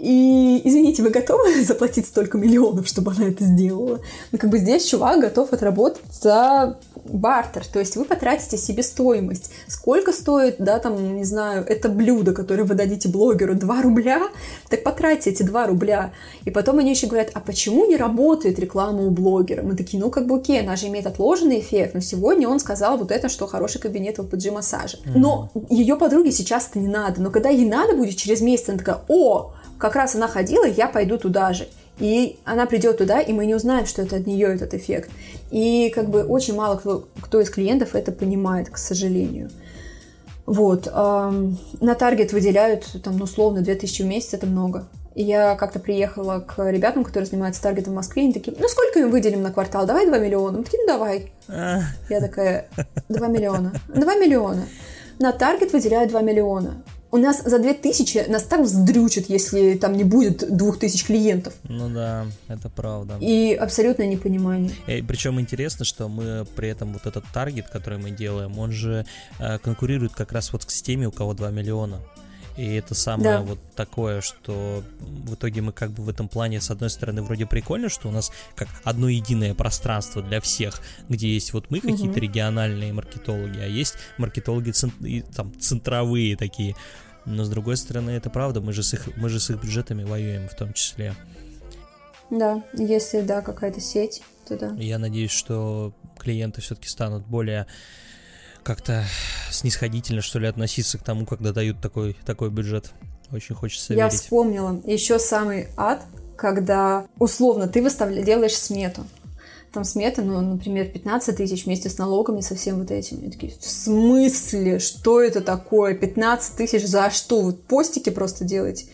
[0.00, 4.00] И, извините, вы готовы заплатить столько миллионов, чтобы она это сделала?
[4.30, 9.50] Ну, как бы здесь чувак готов отработать за бартер, то есть вы потратите себестоимость.
[9.66, 14.28] Сколько стоит, да, там, не знаю, это блюдо, которое вы дадите блогеру, 2 рубля?
[14.68, 16.12] Так потратьте эти 2 рубля.
[16.44, 19.62] И потом они еще говорят, а почему не работает реклама у блогера?
[19.62, 22.98] Мы такие, ну, как бы окей, она же имеет отложенный эффект, но сегодня он сказал
[22.98, 24.98] вот это, что хороший кабинет в LPG-массаже.
[25.14, 28.78] Но ее подруге сейчас это не надо, но когда ей надо будет через месяц, она
[28.78, 31.68] такая, о, как раз она ходила, я пойду туда же.
[31.98, 35.10] И она придет туда, и мы не узнаем, что это от нее этот эффект.
[35.50, 39.50] И как бы очень мало кто, кто из клиентов это понимает, к сожалению.
[40.46, 40.86] Вот.
[40.86, 44.86] На таргет выделяют, там, ну, условно, 2000 в месяц, это много.
[45.16, 48.68] И я как-то приехала к ребятам, которые занимаются таргетом в Москве, и они такие, ну,
[48.68, 49.84] сколько им выделим на квартал?
[49.84, 50.58] Давай 2 миллиона.
[50.58, 51.32] Мы такие, ну, давай.
[51.48, 52.68] Я такая,
[53.08, 53.72] 2 миллиона.
[53.88, 54.68] 2 миллиона.
[55.18, 56.80] На таргет выделяют 2 миллиона
[57.10, 61.54] у нас за 2000 нас так вздрючат, если там не будет 2000 клиентов.
[61.64, 63.16] Ну да, это правда.
[63.20, 64.72] И абсолютное непонимание.
[64.86, 69.06] И, причем интересно, что мы при этом вот этот таргет, который мы делаем, он же
[69.38, 72.00] э, конкурирует как раз вот с теми, у кого 2 миллиона.
[72.58, 73.40] И это самое да.
[73.42, 77.46] вот такое, что в итоге мы как бы в этом плане, с одной стороны, вроде
[77.46, 82.14] прикольно, что у нас как одно единое пространство для всех, где есть вот мы какие-то
[82.14, 82.20] угу.
[82.20, 84.92] региональные маркетологи, а есть маркетологи цент-
[85.36, 86.74] там центровые такие.
[87.24, 90.02] Но с другой стороны, это правда, мы же с их, мы же с их бюджетами
[90.02, 91.14] воюем в том числе.
[92.28, 94.74] Да, если да, какая-то сеть, то да.
[94.78, 97.68] Я надеюсь, что клиенты все-таки станут более
[98.68, 99.02] как-то
[99.50, 102.92] снисходительно, что ли, относиться к тому, когда дают такой, такой бюджет.
[103.32, 104.20] Очень хочется Я верить.
[104.20, 106.02] Вспомнила еще самый ад,
[106.36, 109.06] когда условно ты выставляешь, делаешь смету.
[109.72, 113.18] Там смета, ну, например, 15 тысяч вместе с налогами, со всем вот этим.
[113.20, 114.80] И такие, в смысле?
[114.80, 115.94] Что это такое?
[115.94, 117.40] 15 тысяч за что?
[117.40, 118.84] Вы постики просто делаете?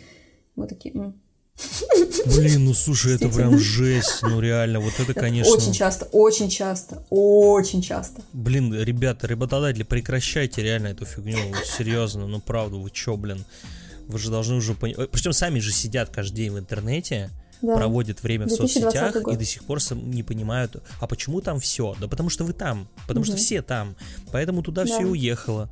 [0.54, 1.20] Мы такие, М".
[2.26, 5.52] Блин, ну слушай, это прям жесть, ну реально, вот это, конечно...
[5.52, 8.22] Очень часто, очень часто, очень часто.
[8.32, 13.44] Блин, ребята, работодатели, прекращайте реально эту фигню, вот серьезно, ну правда, вы чё, блин?
[14.06, 15.10] Вы же должны уже понимать...
[15.10, 17.30] Причем сами же сидят каждый день в интернете,
[17.62, 17.76] да.
[17.76, 19.34] проводят время в соцсетях год.
[19.34, 21.94] и до сих пор не понимают, а почему там все?
[22.00, 23.28] Да потому что вы там, потому угу.
[23.28, 23.96] что все там,
[24.30, 24.94] поэтому туда да.
[24.94, 25.70] все уехало.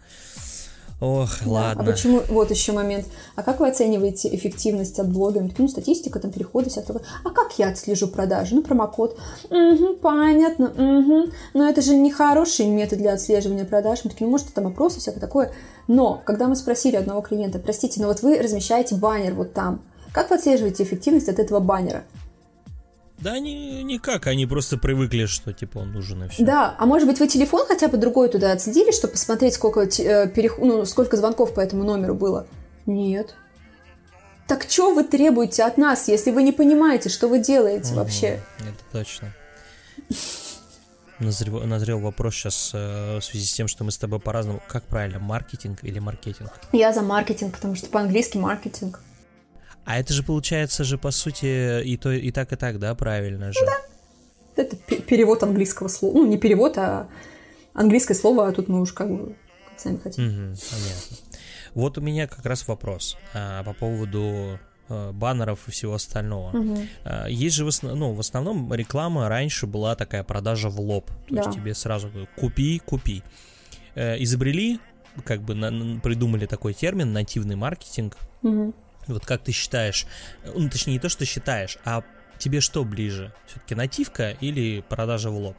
[1.02, 1.50] Ох, да.
[1.50, 1.82] ладно.
[1.82, 5.50] А почему, вот еще момент, а как вы оцениваете эффективность от блогера?
[5.58, 7.02] Ну, статистика, там, переходы, вся такое.
[7.24, 8.54] А как я отслежу продажи?
[8.54, 9.18] Ну, промокод.
[9.50, 11.32] Угу, понятно, угу.
[11.54, 14.04] Но это же не хороший метод для отслеживания продаж.
[14.04, 15.52] Мы такие, ну, может, там опросы, всякое такое.
[15.88, 19.82] Но, когда мы спросили одного клиента, простите, но вот вы размещаете баннер вот там,
[20.12, 22.04] как вы отслеживаете эффективность от этого баннера?
[23.22, 26.44] Да они никак, они просто привыкли, что типа он нужен и все.
[26.44, 30.28] Да, а может быть вы телефон хотя бы другой туда отследили, чтобы посмотреть, сколько, э,
[30.28, 30.58] перех...
[30.58, 32.46] ну, сколько звонков по этому номеру было?
[32.84, 33.36] Нет.
[34.48, 38.40] Так что вы требуете от нас, если вы не понимаете, что вы делаете угу, вообще?
[38.58, 39.32] Это точно.
[41.20, 44.60] Назрел, назрел вопрос сейчас э, в связи с тем, что мы с тобой по-разному.
[44.66, 46.50] Как правильно, маркетинг или маркетинг?
[46.72, 49.00] Я за маркетинг, потому что по-английски маркетинг.
[49.84, 53.52] А это же получается же, по сути, и, то, и так, и так, да, правильно
[53.52, 53.60] же?
[53.64, 54.62] Да.
[54.62, 56.14] Это перевод английского слова.
[56.14, 57.08] Ну, не перевод, а
[57.74, 59.36] английское слово, а тут мы уж как бы
[59.68, 60.26] как сами хотим.
[60.26, 61.16] Угу, понятно.
[61.74, 64.58] Вот у меня как раз вопрос а, по поводу
[64.88, 66.56] а, баннеров и всего остального.
[66.56, 66.78] Угу.
[67.28, 67.94] Есть же в, основ...
[67.94, 71.06] ну, в основном реклама раньше была такая продажа в лоб.
[71.28, 71.42] То да.
[71.42, 73.22] есть тебе сразу купи, купи.
[73.94, 74.80] Э, изобрели,
[75.24, 78.16] как бы на, придумали такой термин нативный маркетинг.
[78.42, 78.74] Угу.
[79.06, 80.06] Вот как ты считаешь,
[80.44, 82.02] ну точнее не то, что считаешь, а
[82.38, 83.32] тебе что ближе?
[83.46, 85.56] Все-таки нативка или продажа в лоб?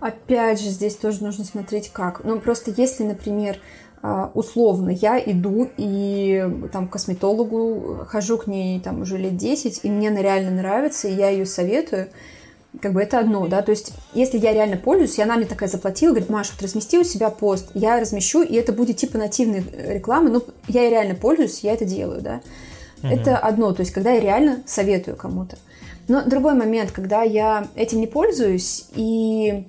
[0.00, 2.22] Опять же, здесь тоже нужно смотреть как.
[2.22, 3.58] Ну, просто если, например,
[4.02, 9.80] а, условно, я иду и там к косметологу, хожу к ней там уже лет 10,
[9.82, 12.08] и мне она реально нравится, и я ее советую,
[12.80, 15.68] как бы это одно, да, то есть если я реально пользуюсь, и она мне такая
[15.68, 19.64] заплатила, говорит, Маша, вот размести у себя пост, я размещу, и это будет типа нативной
[19.88, 22.40] рекламы, ну, я реально пользуюсь, я это делаю, да.
[23.02, 23.08] Угу.
[23.08, 25.56] Это одно, то есть когда я реально советую кому-то.
[26.08, 29.64] Но другой момент, когда я этим не пользуюсь, и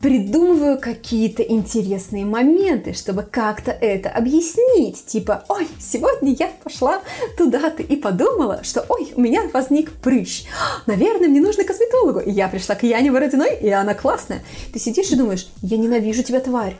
[0.00, 5.04] придумываю какие-то интересные моменты, чтобы как-то это объяснить.
[5.06, 7.02] Типа, ой, сегодня я пошла
[7.36, 10.44] туда-то и подумала, что, ой, у меня возник прыщ.
[10.86, 12.20] Наверное, мне нужно косметологу.
[12.20, 14.44] И я пришла к Яне Бородиной, и она классная.
[14.72, 16.76] Ты сидишь и думаешь, я ненавижу тебя, тварь.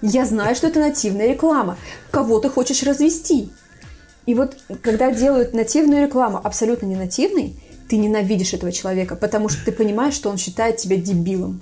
[0.00, 1.76] Я знаю, что это нативная реклама.
[2.10, 3.50] Кого ты хочешь развести?
[4.26, 7.56] И вот, когда делают нативную рекламу абсолютно не нативной,
[7.88, 11.60] ты ненавидишь этого человека, потому что ты понимаешь, что он считает тебя дебилом.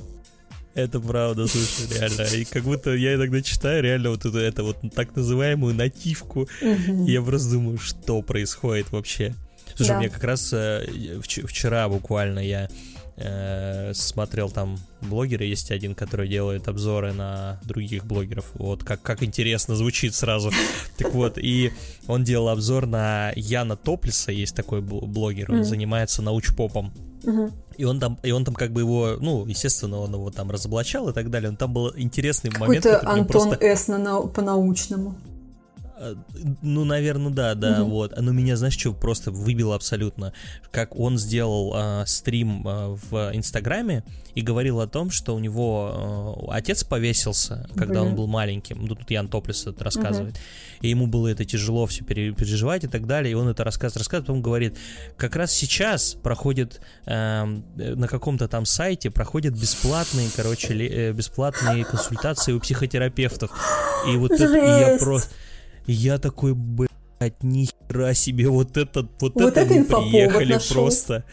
[0.75, 2.23] Это правда, слушай, реально.
[2.35, 6.49] И как будто я иногда читаю реально вот эту, это вот так называемую нативку.
[6.61, 9.35] И я просто думаю, что происходит вообще.
[9.75, 9.99] Слушай, да.
[9.99, 12.69] мне как раз э, вчера буквально я
[13.17, 18.51] э, смотрел там блогеры, есть один, который делает обзоры на других блогеров.
[18.55, 20.51] Вот как, как интересно звучит сразу.
[20.99, 21.73] Так вот, и
[22.07, 26.93] он делал обзор на Яна Топлиса, есть такой блогер, он занимается научпопом.
[27.77, 31.09] И он там, и он там как бы его, ну, естественно, он его там разоблачал
[31.09, 31.51] и так далее.
[31.51, 32.85] Но там был интересный Какой момент.
[32.85, 33.65] Какой-то Антон просто...
[33.65, 33.89] С.
[33.89, 35.15] На, по-научному.
[36.63, 37.91] Ну, наверное, да, да, угу.
[37.91, 38.15] вот.
[38.21, 40.33] Но меня, знаешь, что просто выбило абсолютно?
[40.71, 46.47] Как он сделал э, стрим э, в Инстаграме и говорил о том, что у него
[46.49, 48.13] э, отец повесился, когда Блин.
[48.13, 48.85] он был маленьким.
[48.85, 50.35] Ну, тут Ян Топлис это рассказывает.
[50.35, 50.41] Угу.
[50.83, 53.33] И ему было это тяжело все переживать и так далее.
[53.33, 54.77] И он это рассказывает, рассказывает, потом говорит,
[55.17, 57.45] как раз сейчас проходит э,
[57.77, 63.51] на каком-то там сайте проходят бесплатные, короче, э, бесплатные консультации у психотерапевтов.
[64.09, 65.31] И вот это, и я просто
[65.87, 70.77] я такой, блядь, нихера себе, вот этот, вот, вот это, это мы приехали нашел.
[70.77, 71.25] просто.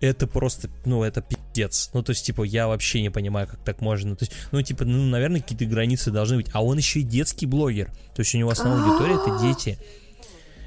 [0.00, 1.90] Это просто, ну, это пиздец.
[1.94, 4.14] Ну, то есть, типа, я вообще не понимаю, как так можно.
[4.14, 6.48] То есть, ну, типа, ну, наверное, какие-то границы должны быть.
[6.52, 7.86] А он еще и детский блогер.
[8.14, 9.78] То есть, у него основная аудитория это дети.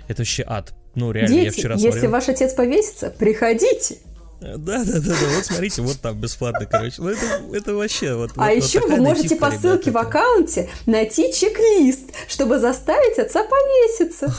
[0.07, 0.73] Это вообще ад.
[0.95, 1.93] Ну, реально, дети, я вчера смотрел.
[1.93, 3.97] если ваш отец повесится, приходите.
[4.41, 6.95] Да, да, да, да, вот смотрите, вот там бесплатно, короче.
[6.99, 8.31] Ну, это, это вообще вот.
[8.37, 13.43] А вот, еще вот вы можете по ссылке в аккаунте найти чек-лист, чтобы заставить отца
[13.43, 14.33] повеситься.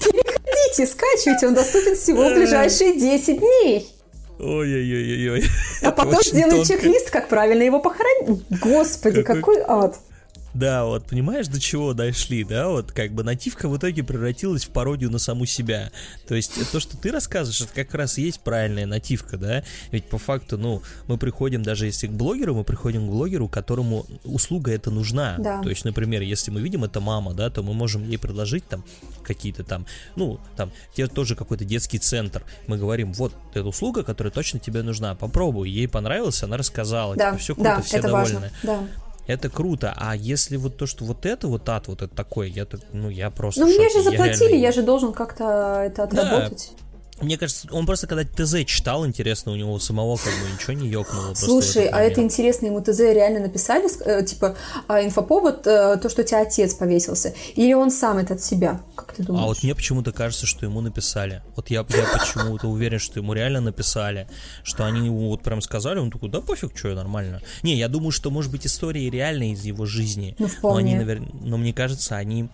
[0.00, 3.88] Переходите, скачивайте, он доступен всего в ближайшие 10 дней.
[4.38, 5.44] Ой-ой-ой-ой.
[5.82, 8.44] А потом сделай чек-лист, как правильно его похоронить.
[8.60, 9.98] Господи, какой ад.
[10.58, 14.70] Да, вот понимаешь, до чего дошли, да, вот как бы нативка в итоге превратилась в
[14.70, 15.92] пародию на саму себя.
[16.26, 20.06] То есть то, что ты рассказываешь, это как раз и есть правильная нативка, да, ведь
[20.06, 24.72] по факту, ну, мы приходим, даже если к блогеру, мы приходим к блогеру, которому услуга
[24.72, 25.36] эта нужна.
[25.38, 25.62] Да.
[25.62, 28.84] То есть, например, если мы видим это мама, да, то мы можем ей предложить там
[29.22, 29.86] какие-то там,
[30.16, 32.42] ну, там, тебе тоже какой-то детский центр.
[32.66, 37.30] Мы говорим, вот, эта услуга, которая точно тебе нужна, попробуй, ей понравилось, она рассказала, да,
[37.30, 38.34] типа, все круто, да, все это довольны.
[38.34, 38.88] Важно, да
[39.28, 39.94] это круто.
[39.96, 43.10] А если вот то, что вот это вот ад, вот это такое, я так, ну
[43.10, 43.60] я просто.
[43.60, 44.62] Ну мне же заплатили, я, реально...
[44.62, 46.72] я же должен как-то это отработать.
[46.72, 46.87] Да.
[47.20, 50.88] Мне кажется, он просто когда ТЗ читал, интересно, у него самого как бы ничего не
[50.88, 51.34] ёкнуло.
[51.34, 54.56] Слушай, а это интересно, ему ТЗ реально написали, э, типа,
[54.86, 58.80] а инфоповод, э, то, что у тебя отец повесился, или он сам это от себя,
[58.94, 59.44] как ты думаешь?
[59.44, 61.42] А вот мне почему-то кажется, что ему написали.
[61.56, 64.28] Вот я, я почему-то уверен, что ему реально написали,
[64.62, 67.40] что они ему вот прям сказали, он такой, да пофиг, что я нормально.
[67.62, 70.36] Не, я думаю, что, может быть, истории реальные из его жизни.
[70.38, 70.68] Ну, вполне.
[70.68, 72.48] Но, они, наверное, но мне кажется, они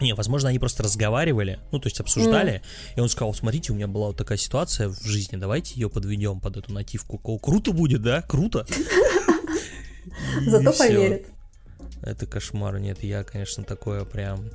[0.00, 2.62] не, возможно, они просто разговаривали, ну, то есть обсуждали, mm.
[2.96, 6.40] и он сказал, смотрите, у меня была вот такая ситуация в жизни, давайте ее подведем
[6.40, 7.18] под эту нативку.
[7.38, 8.22] Круто будет, да?
[8.22, 8.66] Круто.
[10.46, 11.26] Зато поверит.
[12.02, 14.50] Это кошмар, нет, я, конечно, такое прям...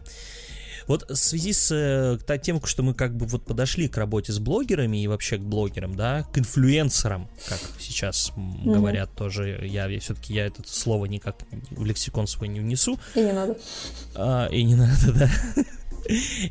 [0.88, 4.39] Вот в связи с э, тем, что мы как бы вот подошли к работе с
[4.39, 8.73] блогерами и вообще к блогерам, да, к инфлюенсерам, как сейчас mm-hmm.
[8.73, 11.38] говорят тоже, я, все-таки я это слово никак
[11.71, 12.99] в лексикон свой не внесу.
[13.15, 13.57] И не надо.
[14.15, 15.29] А, и не надо, да.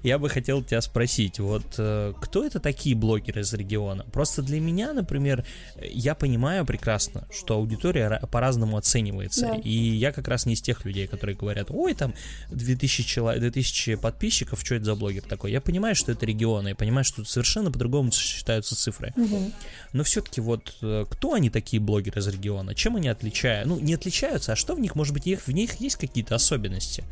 [0.03, 4.05] Я бы хотел тебя спросить, вот э, кто это такие блогеры из региона?
[4.13, 5.45] Просто для меня, например,
[5.81, 9.47] я понимаю прекрасно, что аудитория по-разному оценивается.
[9.47, 9.57] Да.
[9.57, 12.15] И я как раз не из тех людей, которые говорят, ой, там
[12.51, 15.53] 2000, человек, 2000 подписчиков, что это за блогер такой?
[15.53, 19.13] Я понимаю, что это регионы, я понимаю, что совершенно по-другому считаются цифры.
[19.17, 19.53] Угу.
[19.93, 22.75] Но все-таки вот э, кто они такие блогеры из региона?
[22.75, 23.69] Чем они отличаются?
[23.69, 27.05] Ну, не отличаются, а что в них, может быть, в них есть какие-то особенности?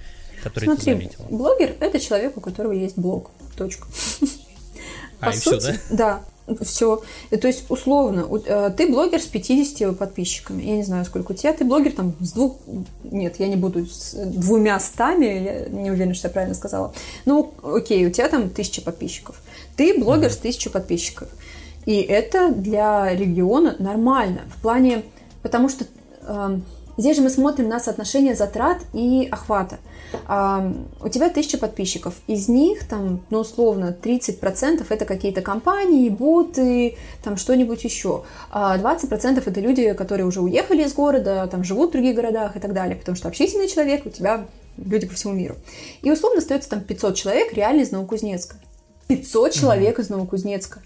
[0.42, 1.26] Который Смотри, ты заметила?
[1.30, 3.30] блогер— это человек, у которого есть блог.
[3.56, 3.86] Точка.
[5.20, 6.22] А, По и сути, все, да?
[6.48, 7.02] Да, все.
[7.30, 10.62] То есть, условно, э, ты блогер с 50 подписчиками.
[10.62, 11.52] Я не знаю, сколько у тебя.
[11.52, 12.56] Ты блогер там с двух...
[13.04, 15.26] Нет, я не буду с двумя стами.
[15.26, 16.92] Я не уверена, что я правильно сказала.
[17.24, 19.40] Ну, окей, у тебя там тысяча подписчиков.
[19.76, 20.34] Ты блогер uh-huh.
[20.34, 21.28] с тысячей подписчиков.
[21.86, 24.42] И это для региона нормально.
[24.56, 25.04] В плане,
[25.42, 25.84] потому что
[26.22, 26.58] э,
[26.96, 29.78] здесь же мы смотрим на соотношение затрат и охвата.
[30.28, 36.96] Э, у тебя тысяча подписчиков, из них там, ну, условно, 30% это какие-то компании, боты,
[37.22, 38.24] там что-нибудь еще.
[38.50, 42.60] А 20% это люди, которые уже уехали из города, там живут в других городах и
[42.60, 45.56] так далее, потому что общительный человек у тебя люди по всему миру.
[46.02, 48.56] И условно остается там 500 человек реально из Новокузнецка.
[49.08, 50.80] 500 человек из Новокузнецка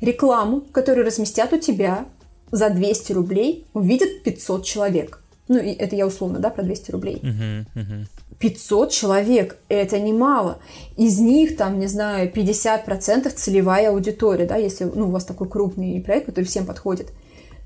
[0.00, 2.06] рекламу, которую разместят у тебя
[2.50, 5.22] за 200 рублей, увидят 500 человек.
[5.48, 7.20] Ну, и это я условно, да, про 200 рублей.
[7.22, 8.04] Uh-huh, uh-huh.
[8.38, 10.58] 500 человек, это немало.
[10.96, 16.00] Из них, там, не знаю, 50% целевая аудитория, да, если ну, у вас такой крупный
[16.00, 17.08] проект, который всем подходит.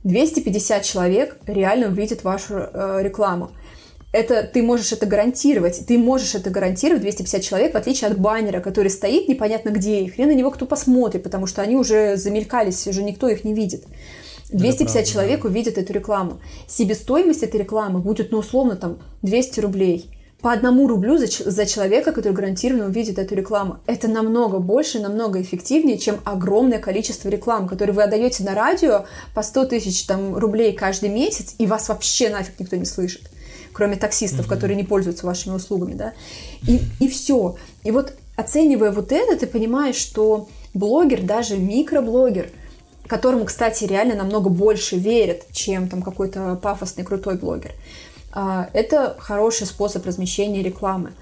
[0.05, 3.51] 250 человек реально увидят вашу э, рекламу
[4.13, 5.87] это ты можешь это гарантировать.
[5.87, 10.09] Ты можешь это гарантировать 250 человек, в отличие от баннера, который стоит непонятно где, и
[10.09, 13.85] хрен на него кто посмотрит, потому что они уже замелькались, уже никто их не видит.
[14.53, 15.49] 250 правда, человек да.
[15.49, 16.41] увидят эту рекламу.
[16.67, 20.11] Себестоимость этой рекламы будет, ну, условно, там, 200 рублей.
[20.41, 23.79] По одному рублю за, за человека, который гарантированно увидит эту рекламу.
[23.87, 29.43] Это намного больше, намного эффективнее, чем огромное количество реклам, которые вы отдаете на радио по
[29.43, 33.23] 100 тысяч там, рублей каждый месяц, и вас вообще нафиг никто не слышит
[33.73, 34.51] кроме таксистов, mm-hmm.
[34.51, 36.13] которые не пользуются вашими услугами, да,
[36.69, 37.57] и, и все.
[37.85, 42.51] И вот оценивая вот это, ты понимаешь, что блогер, даже микроблогер,
[43.13, 47.73] которому, кстати, реально намного больше верят, чем там какой-то пафосный крутой блогер,
[48.33, 51.13] а, это хороший способ размещения рекламы.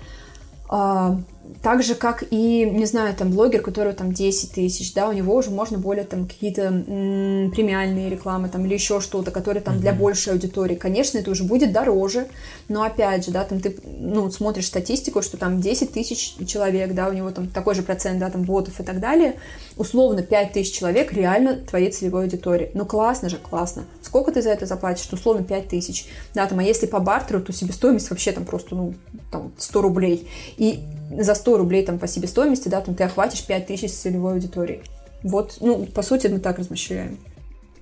[0.69, 1.21] А,
[1.63, 5.35] так же, как и, не знаю, там, блогер, который там 10 тысяч, да, у него
[5.35, 9.81] уже можно более там какие-то премиальные рекламы там или еще что-то, которые там mm-hmm.
[9.81, 10.77] для большей аудитории.
[10.77, 12.29] Конечно, это уже будет дороже,
[12.69, 17.09] но опять же, да, там ты, ну, смотришь статистику, что там 10 тысяч человек, да,
[17.09, 19.35] у него там такой же процент, да, там, ботов и так далее,
[19.81, 22.71] условно 5 тысяч человек реально твоей целевой аудитории.
[22.75, 23.85] Ну, классно же, классно.
[24.03, 25.09] Сколько ты за это заплатишь?
[25.11, 26.07] Ну, условно 5 тысяч.
[26.35, 28.93] Да, там, а если по бартеру, то себестоимость вообще там просто, ну,
[29.33, 30.29] там, 100 рублей.
[30.59, 30.81] И
[31.19, 34.83] за 100 рублей там по себестоимости, да, там ты охватишь 5000 целевой аудитории.
[35.23, 37.19] Вот, ну, по сути, мы так размещаем.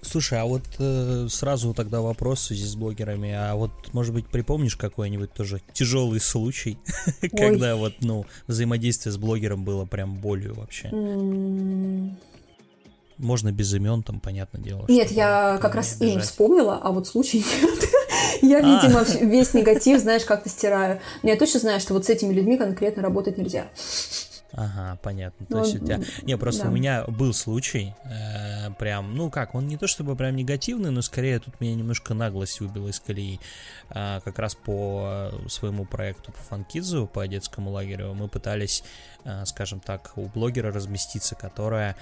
[0.02, 3.32] Слушай, а вот э, сразу тогда вопрос в связи с блогерами.
[3.32, 6.78] А вот, может быть, припомнишь какой-нибудь тоже тяжелый случай,
[7.36, 10.90] когда вот, ну, взаимодействие с блогером было прям болью вообще?
[13.18, 14.84] Можно без имен, там, понятное дело.
[14.88, 17.88] Нет, я как раз им вспомнила, а вот случай нет.
[18.42, 18.60] Я, а.
[18.60, 21.00] видимо, весь негатив, знаешь, как-то стираю.
[21.22, 23.66] Но я точно знаю, что вот с этими людьми конкретно работать нельзя.
[24.52, 25.46] Ага, понятно.
[25.46, 26.00] То ну, есть у тебя...
[26.22, 26.68] Не, просто да.
[26.70, 31.02] у меня был случай, э, прям, ну как, он не то чтобы прям негативный, но
[31.02, 33.40] скорее тут меня немножко наглость выбила из колеи.
[33.90, 38.84] Э, как раз по своему проекту по фанкизу, по детскому лагерю, мы пытались,
[39.44, 41.96] скажем так, у блогера разместиться, которая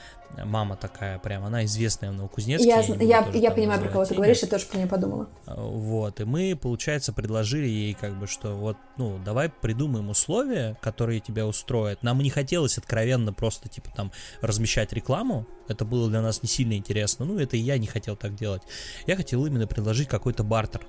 [0.44, 2.66] мама такая прям, она известная в Новокузнецке.
[2.66, 5.28] Я, я, я, я понимаю, про кого ты говоришь, я тоже про нее подумала.
[5.46, 11.20] Вот, и мы, получается, предложили ей как бы, что вот, ну, давай придумаем условия, которые
[11.20, 12.02] тебя устроят.
[12.02, 16.74] Нам не хотелось откровенно просто, типа, там, размещать рекламу, это было для нас не сильно
[16.74, 18.62] интересно, ну, это и я не хотел так делать.
[19.06, 20.86] Я хотел именно предложить какой-то бартер.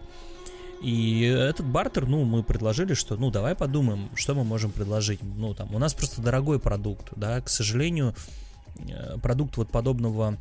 [0.81, 5.19] И этот бартер, ну, мы предложили, что, ну, давай подумаем, что мы можем предложить.
[5.21, 8.13] Ну, там, у нас просто дорогой продукт, да, к сожалению,
[8.89, 10.37] Э, продукт вот подобного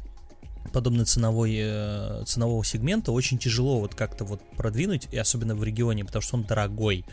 [0.73, 6.05] подобной ценовой, э, ценового сегмента очень тяжело вот как-то вот продвинуть, и особенно в регионе,
[6.05, 7.05] потому что он дорогой.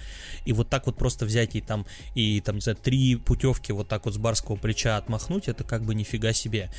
[0.46, 1.86] И вот так вот просто взять и там,
[2.16, 5.84] и там, не знаю, три путевки вот так вот с барского плеча отмахнуть, это как
[5.84, 6.70] бы нифига себе.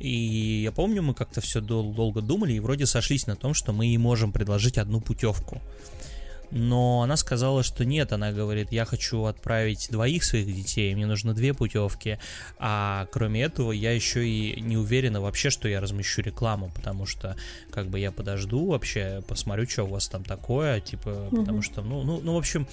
[0.00, 3.72] И я помню, мы как-то все дол- долго думали и вроде сошлись на том, что
[3.72, 5.60] мы и можем предложить одну путевку
[6.52, 11.32] но она сказала, что нет, она говорит, я хочу отправить двоих своих детей, мне нужно
[11.32, 12.18] две путевки,
[12.58, 17.36] а кроме этого я еще и не уверена вообще, что я размещу рекламу, потому что
[17.70, 21.36] как бы я подожду вообще, посмотрю, что у вас там такое, типа, mm-hmm.
[21.36, 22.68] потому что, ну, ну, ну, в общем,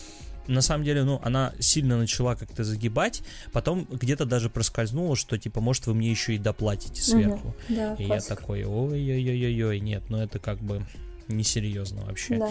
[0.47, 3.21] на самом деле, ну, она сильно начала как-то загибать,
[3.53, 7.49] потом где-то даже проскользнуло, что, типа, может, вы мне еще и доплатите сверху.
[7.49, 8.29] Угу, да, и классик.
[8.29, 10.85] я такой, ой-ой-ой-ой, нет, ну это как бы
[11.29, 12.37] несерьезно вообще.
[12.39, 12.49] Да.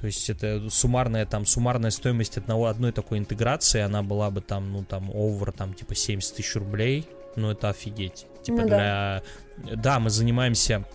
[0.00, 4.72] То есть это суммарная там суммарная стоимость одного одной такой интеграции, она была бы там
[4.72, 8.26] ну там over там типа 70 тысяч рублей, ну это офигеть.
[8.42, 9.22] Типа ну, для
[9.58, 9.76] да.
[9.76, 10.86] да мы занимаемся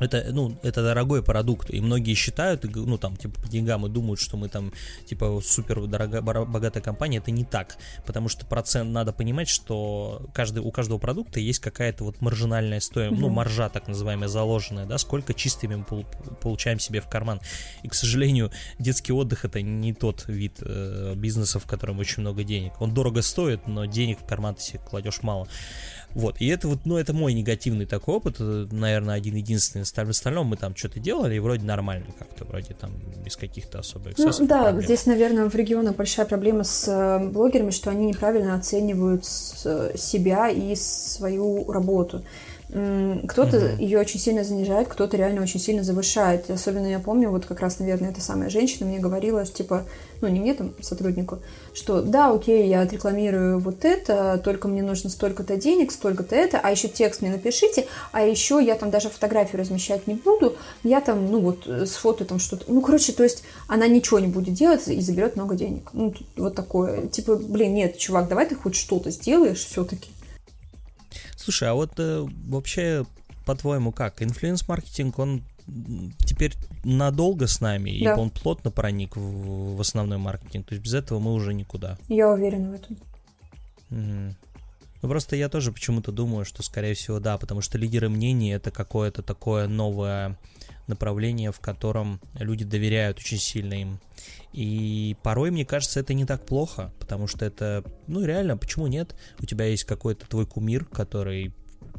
[0.00, 4.20] это, ну, это дорогой продукт, и многие считают, ну, там, типа, по деньгам и думают,
[4.20, 4.72] что мы там,
[5.06, 10.60] типа, супер дорогая, богатая компания, это не так, потому что процент, надо понимать, что каждый,
[10.60, 13.26] у каждого продукта есть какая-то вот маржинальная стоимость, mm-hmm.
[13.26, 16.04] ну, маржа, так называемая, заложенная, да, сколько чистыми мы
[16.40, 17.40] получаем себе в карман,
[17.82, 22.44] и, к сожалению, детский отдых это не тот вид э, бизнеса, в котором очень много
[22.44, 25.46] денег, он дорого стоит, но денег в карман ты себе кладешь мало,
[26.14, 29.84] вот, и это вот, ну, это мой негативный такой опыт, наверное, один единственный.
[29.84, 32.92] В остальном мы там что-то делали, и вроде нормально как-то, вроде там
[33.24, 34.84] без каких-то особых Ну, да, проблем.
[34.84, 40.74] здесь, наверное, в регионах большая проблема с э, блогерами, что они неправильно оценивают себя и
[40.76, 42.24] свою работу.
[42.74, 43.82] Кто-то угу.
[43.82, 46.50] ее очень сильно занижает, кто-то реально очень сильно завышает.
[46.50, 49.84] Особенно я помню, вот как раз, наверное, эта самая женщина мне говорила, что, типа,
[50.20, 51.38] ну, не мне там, сотруднику,
[51.72, 56.72] что да, окей, я отрекламирую вот это, только мне нужно столько-то денег, столько-то это, а
[56.72, 61.30] еще текст мне напишите, а еще я там даже фотографию размещать не буду, я там,
[61.30, 62.64] ну, вот, с фото там что-то.
[62.66, 65.90] Ну, короче, то есть она ничего не будет делать и заберет много денег.
[65.92, 67.06] Ну, вот такое.
[67.06, 70.08] Типа, блин, нет, чувак, давай ты хоть что-то сделаешь все-таки.
[71.44, 73.04] Слушай, а вот э, вообще,
[73.44, 74.22] по-твоему, как?
[74.22, 75.42] Инфлюенс-маркетинг, он
[76.18, 78.14] теперь надолго с нами, да.
[78.14, 80.66] и он плотно проник в, в основной маркетинг.
[80.66, 81.98] То есть без этого мы уже никуда.
[82.08, 82.96] Я уверена в этом.
[83.90, 84.34] Угу.
[85.04, 88.70] Ну просто я тоже почему-то думаю, что скорее всего да, потому что лидеры мнений это
[88.70, 90.38] какое-то такое новое
[90.86, 94.00] направление, в котором люди доверяют очень сильно им.
[94.54, 99.14] И порой, мне кажется, это не так плохо, потому что это, ну реально, почему нет?
[99.40, 101.52] У тебя есть какой-то твой кумир, который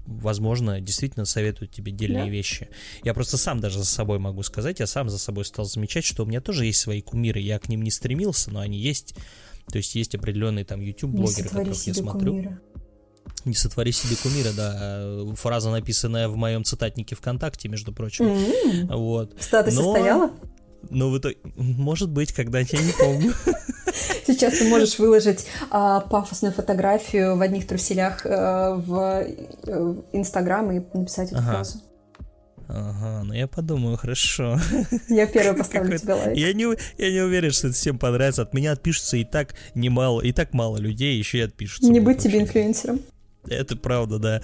[0.08, 2.30] возможно, действительно советуют тебе дельные да.
[2.30, 2.70] вещи.
[3.03, 6.24] Я просто сам даже за собой могу сказать, я сам за собой стал замечать, что
[6.24, 9.14] у меня тоже есть свои кумиры, я к ним не стремился, но они есть.
[9.72, 12.32] То есть есть определенные там YouTube-блогеры, которых я смотрю.
[12.32, 12.62] Кумира.
[13.46, 15.36] Не сотвори себе кумира, да.
[15.36, 18.26] Фраза, написанная в моем цитатнике ВКонтакте, между прочим.
[18.26, 18.96] Mm-hmm.
[18.96, 19.39] Вот.
[19.39, 19.91] В статусе Но...
[19.91, 20.32] стояла?
[20.89, 23.34] Ну, в итоге, может быть, когда я не помню.
[24.28, 30.82] Сейчас ты можешь выложить а, пафосную фотографию в одних труселях а, в, э, Инстаграм и
[30.96, 31.52] написать эту ага.
[31.52, 31.82] фразу.
[32.68, 34.60] Ага, ну я подумаю, хорошо.
[35.08, 36.36] Я первый поставлю тебе лайк.
[36.36, 36.66] Я не,
[36.98, 38.41] я не уверен, что это всем понравится.
[38.41, 41.91] От меня отпишутся и так немало, и так мало людей, еще и отпишутся.
[41.91, 43.02] Не быть тебе инфлюенсером.
[43.48, 44.41] Это правда, да.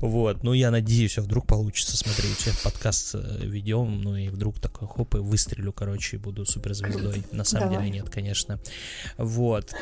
[0.00, 0.42] Вот.
[0.42, 1.96] Ну, я надеюсь, а вдруг получится.
[1.96, 6.46] Смотри, сейчас подкаст э, ведем, ну и вдруг такой хоп, и выстрелю, короче, и буду
[6.46, 7.24] суперзвездой.
[7.32, 7.86] На самом Давай.
[7.86, 8.60] деле нет, конечно.
[9.16, 9.74] Вот.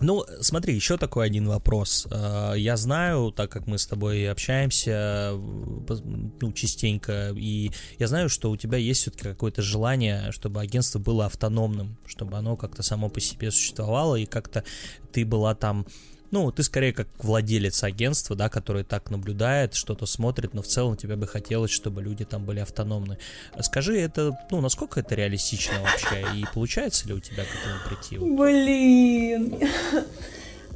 [0.00, 2.08] Ну, смотри, еще такой один вопрос.
[2.10, 8.50] Э, я знаю, так как мы с тобой общаемся ну, частенько, и я знаю, что
[8.50, 13.20] у тебя есть все-таки какое-то желание, чтобы агентство было автономным, чтобы оно как-то само по
[13.20, 14.64] себе существовало, и как-то
[15.12, 15.86] ты была там
[16.32, 20.96] ну, ты скорее как владелец агентства, да, который так наблюдает, что-то смотрит, но в целом
[20.96, 23.18] тебе бы хотелось, чтобы люди там были автономны.
[23.60, 28.18] Скажи, это, ну, насколько это реалистично вообще, и получается ли у тебя к этому прийти?
[28.18, 29.58] Блин,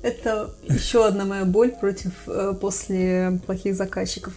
[0.03, 4.35] это еще одна моя боль против э, после плохих заказчиков.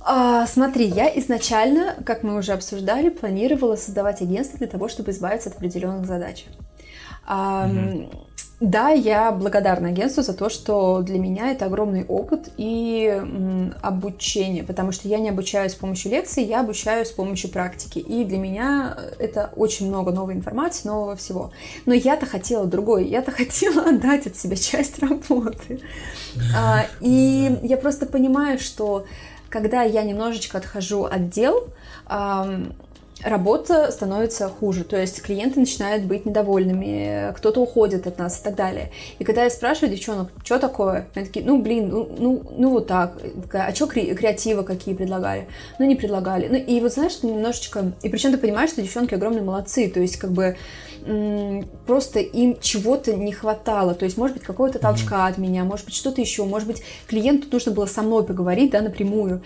[0.00, 5.48] А, смотри, я изначально, как мы уже обсуждали, планировала создавать агентство для того, чтобы избавиться
[5.48, 6.44] от определенных задач.
[7.26, 8.24] Mm-hmm.
[8.60, 13.20] Да, я благодарна агентству за то, что для меня это огромный опыт и
[13.82, 17.98] обучение, потому что я не обучаюсь с помощью лекций, я обучаюсь с помощью практики.
[17.98, 21.50] И для меня это очень много новой информации, нового всего.
[21.84, 25.80] Но я-то хотела другой, я-то хотела отдать от себя часть работы.
[26.56, 29.04] А, и я просто понимаю, что
[29.50, 31.68] когда я немножечко отхожу от дел,
[33.22, 38.54] работа становится хуже, то есть клиенты начинают быть недовольными, кто-то уходит от нас и так
[38.54, 38.90] далее.
[39.18, 42.86] И когда я спрашиваю девчонок, что такое, они такие, ну, блин, ну, ну, ну вот
[42.86, 43.16] так,
[43.52, 45.46] а что кре- креативы какие предлагали?
[45.78, 46.48] Ну, не предлагали.
[46.48, 50.16] Ну, и вот знаешь, немножечко, и причем ты понимаешь, что девчонки огромные молодцы, то есть
[50.16, 50.56] как бы
[51.86, 55.30] просто им чего-то не хватало, то есть, может быть, какого-то толчка mm-hmm.
[55.32, 58.80] от меня, может быть, что-то еще, может быть, клиенту нужно было со мной поговорить, да,
[58.80, 59.42] напрямую.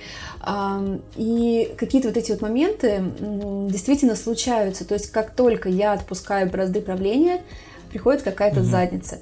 [1.17, 6.81] И какие-то вот эти вот моменты действительно случаются, то есть, как только я отпускаю бразды
[6.81, 7.43] правления,
[7.91, 8.65] приходит какая-то mm-hmm.
[8.65, 9.19] задница.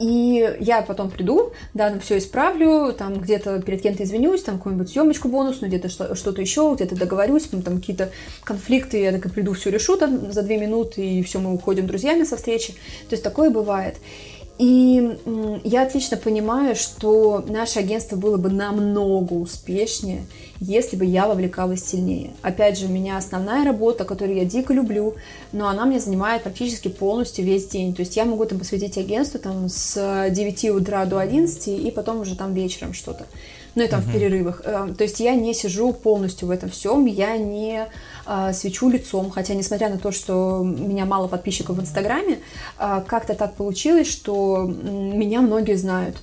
[0.00, 4.90] И я потом приду, да, там все исправлю, там где-то перед кем-то извинюсь, там какую-нибудь
[4.90, 8.10] съемочку бонусную, где-то что-то еще, где-то договорюсь, там, там какие-то
[8.44, 12.22] конфликты, я так приду, все решу там за две минуты, и все, мы уходим друзьями
[12.22, 12.74] со встречи.
[13.08, 13.96] То есть такое бывает.
[14.58, 15.16] И
[15.62, 20.26] я отлично понимаю, что наше агентство было бы намного успешнее,
[20.58, 22.32] если бы я вовлекалась сильнее.
[22.42, 25.14] Опять же, у меня основная работа, которую я дико люблю,
[25.52, 27.94] но она мне занимает практически полностью весь день.
[27.94, 32.22] То есть я могу там посвятить агентству там, с 9 утра до 11 и потом
[32.22, 33.26] уже там вечером что-то.
[33.76, 34.10] ну и там угу.
[34.10, 34.62] в перерывах.
[34.64, 37.86] Э, то есть я не сижу полностью в этом всем, я не
[38.52, 42.38] свечу лицом, хотя несмотря на то, что у меня мало подписчиков в Инстаграме,
[42.78, 46.16] э, как-то так получилось, что меня многие знают.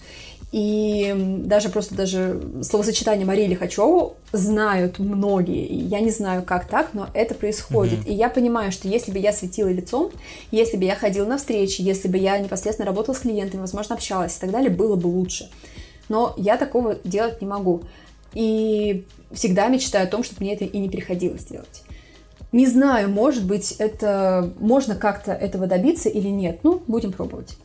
[0.51, 1.13] И
[1.45, 5.65] даже просто даже словосочетание Марии Лихачева знают многие.
[5.65, 7.99] Я не знаю, как так, но это происходит.
[7.99, 8.09] Mm-hmm.
[8.09, 10.11] И я понимаю, что если бы я светила лицом,
[10.51, 14.37] если бы я ходила на встречи, если бы я непосредственно работала с клиентами, возможно, общалась
[14.37, 15.49] и так далее, было бы лучше.
[16.07, 17.81] Но я такого делать не могу.
[18.33, 21.83] И всегда мечтаю о том, чтобы мне это и не приходилось делать.
[22.55, 26.61] Не знаю, может быть, это можно как-то этого добиться или нет.
[26.63, 27.57] Ну, будем пробовать.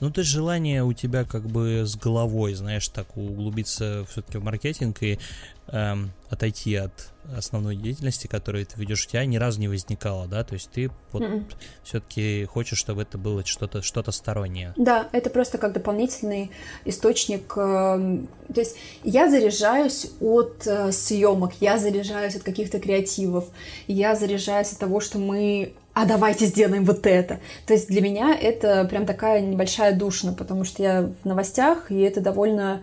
[0.00, 4.42] Ну, то есть желание у тебя как бы с головой, знаешь, так углубиться все-таки в
[4.42, 5.20] маркетинг и
[5.68, 10.44] эм, отойти от основной деятельности, которую ты ведешь, у тебя ни разу не возникало, да?
[10.44, 11.44] То есть ты вот -mm.
[11.82, 14.74] все-таки хочешь, чтобы это было что-то что стороннее.
[14.76, 16.50] Да, это просто как дополнительный
[16.84, 17.54] источник.
[17.56, 18.18] Э,
[18.54, 23.46] то есть я заряжаюсь от э, съемок, я заряжаюсь от каких-то креативов,
[23.88, 27.40] я заряжаюсь от того, что мы а давайте сделаем вот это.
[27.66, 31.98] То есть для меня это прям такая небольшая душина, потому что я в новостях, и
[32.00, 32.82] это довольно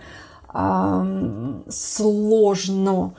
[1.69, 3.15] сложно.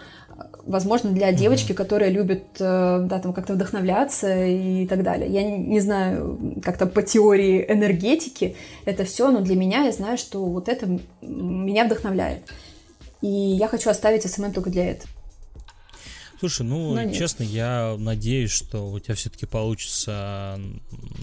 [0.66, 5.30] Возможно, для девочки, которая любит э, да, там как-то вдохновляться и так далее.
[5.30, 8.56] Я не, знаю, как-то по теории энергетики
[8.86, 12.50] это все, но для меня я знаю, что вот это меня вдохновляет.
[13.20, 15.10] И я хочу оставить СММ только для этого.
[16.40, 20.58] Слушай, ну, Но честно, я надеюсь, что у тебя все-таки получится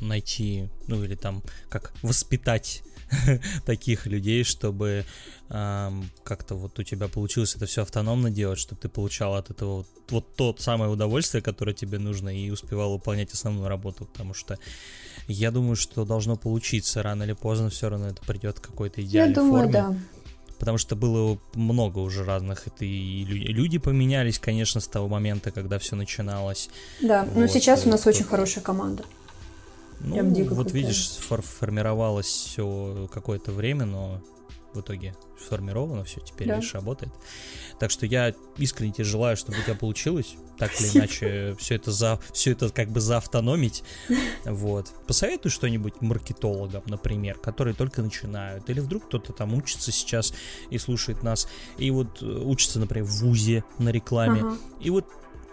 [0.02, 2.84] найти, ну, или там, как воспитать
[3.66, 5.06] таких людей, чтобы
[5.50, 9.78] эм, как-то вот у тебя получилось это все автономно делать, чтобы ты получал от этого
[9.78, 14.58] вот, вот то самое удовольствие, которое тебе нужно, и успевал выполнять основную работу, потому что
[15.28, 19.36] я думаю, что должно получиться рано или поздно, все равно это придет к какой-то идеальной
[19.36, 19.74] я думаю, форме.
[19.74, 19.98] Да
[20.62, 25.80] потому что было много уже разных, это и люди поменялись, конечно, с того момента, когда
[25.80, 26.70] все начиналось.
[27.02, 27.36] Да, вот.
[27.36, 29.04] но сейчас у нас очень хорошая команда.
[30.04, 30.82] Ну, Прям дико вот крутая.
[30.82, 34.22] видишь, фор формировалось все какое-то время, но
[34.74, 36.58] в итоге сформировано все, теперь да.
[36.58, 37.12] лишь работает.
[37.80, 41.92] Так что я искренне тебе желаю, чтобы у тебя получилось, так или иначе, все это
[41.92, 43.84] за все это как бы заавтономить.
[44.46, 44.92] Вот.
[45.08, 48.70] Посоветуй что-нибудь маркетологам, например, которые только начинают.
[48.70, 50.34] Или вдруг кто-то там учится сейчас
[50.70, 51.48] и слушает нас,
[51.78, 54.42] и вот э, учится, например, в ВУЗе на рекламе.
[54.42, 54.58] Ага.
[54.80, 55.06] И вот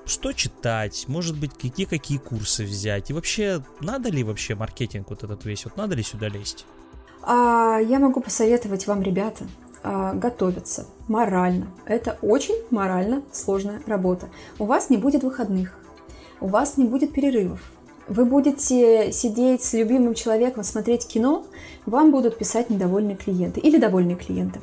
[0.09, 5.23] что читать, может быть, какие какие курсы взять, и вообще надо ли вообще маркетинг вот
[5.23, 6.67] этот весь, вот надо ли сюда лезть?
[7.23, 9.45] А, я могу посоветовать вам, ребята,
[9.83, 11.69] а, готовиться морально.
[11.85, 14.29] Это очень морально сложная работа.
[14.59, 15.79] У вас не будет выходных,
[16.41, 17.61] у вас не будет перерывов.
[18.09, 21.45] Вы будете сидеть с любимым человеком, смотреть кино,
[21.85, 24.61] вам будут писать недовольные клиенты или довольные клиенты.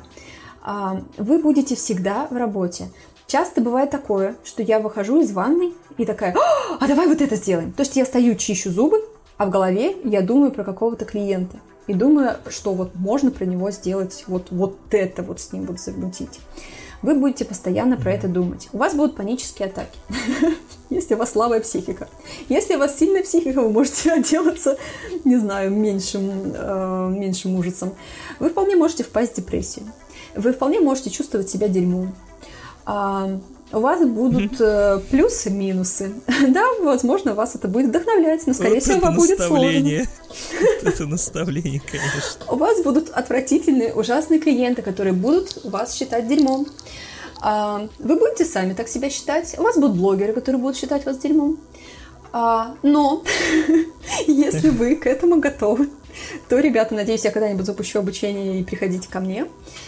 [0.62, 2.90] А, вы будете всегда в работе.
[3.26, 6.34] Часто бывает такое, что я выхожу из ванной и такая,
[6.78, 7.72] а давай вот это сделаем.
[7.72, 9.02] То есть я стою, чищу зубы,
[9.36, 11.58] а в голове я думаю про какого-то клиента
[11.88, 15.80] и думаю, что вот можно про него сделать вот, вот это вот с ним вот
[15.80, 16.40] замутить.
[17.02, 18.68] Вы будете постоянно про это думать.
[18.72, 19.98] У вас будут панические атаки,
[20.90, 22.08] если у вас слабая психика.
[22.48, 24.78] Если у вас сильная психика, вы можете отделаться,
[25.24, 27.92] не знаю, меньшим, э, меньшим ужасом.
[28.38, 29.86] Вы вполне можете впасть в депрессию.
[30.34, 32.14] Вы вполне можете чувствовать себя дерьмом.
[32.86, 33.40] А,
[33.72, 36.12] у вас будут э, плюсы, минусы.
[36.48, 40.06] да, возможно, вас это будет вдохновлять, но, скорее вот всего, вам будет сложно.
[40.82, 42.44] это наставление, конечно.
[42.48, 46.68] У вас будут отвратительные, ужасные клиенты, которые будут вас считать дерьмом.
[47.40, 49.56] А, вы будете сами так себя считать.
[49.58, 51.58] У вас будут блогеры, которые будут считать вас дерьмом.
[52.32, 53.24] А, но
[54.28, 55.90] если вы к этому готовы,
[56.48, 59.46] то, ребята, надеюсь, я когда-нибудь запущу обучение и приходите ко мне.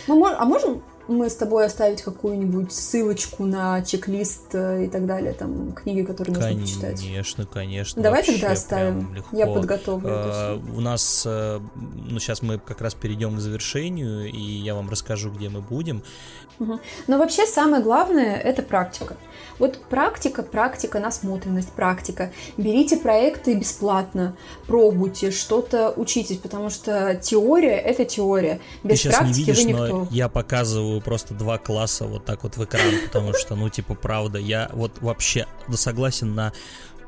[0.09, 5.33] Мы, а можем мы с тобой оставить какую-нибудь ссылочку на чек-лист э, и так далее,
[5.33, 7.01] там, книги, которые нужно конечно, почитать?
[7.01, 8.03] Конечно, конечно.
[8.03, 9.17] Давай тогда оставим.
[9.33, 10.09] Я подготовлю.
[10.11, 14.91] А, у нас, э, ну, сейчас мы как раз перейдем к завершению, и я вам
[14.91, 16.03] расскажу, где мы будем.
[16.59, 19.17] Но вообще самое главное– это практика.
[19.59, 22.33] Вот практика, практика, насмотренность, практика.
[22.57, 24.37] Берите проекты бесплатно,
[24.67, 28.61] пробуйте, что-то учитесь, потому что теория– это теория.
[28.85, 29.87] Без Ты практики не видишь, вы никто.
[29.87, 33.95] Но я показываю просто два класса вот так вот в экран, потому что, ну, типа,
[33.95, 36.53] правда, я вот вообще согласен на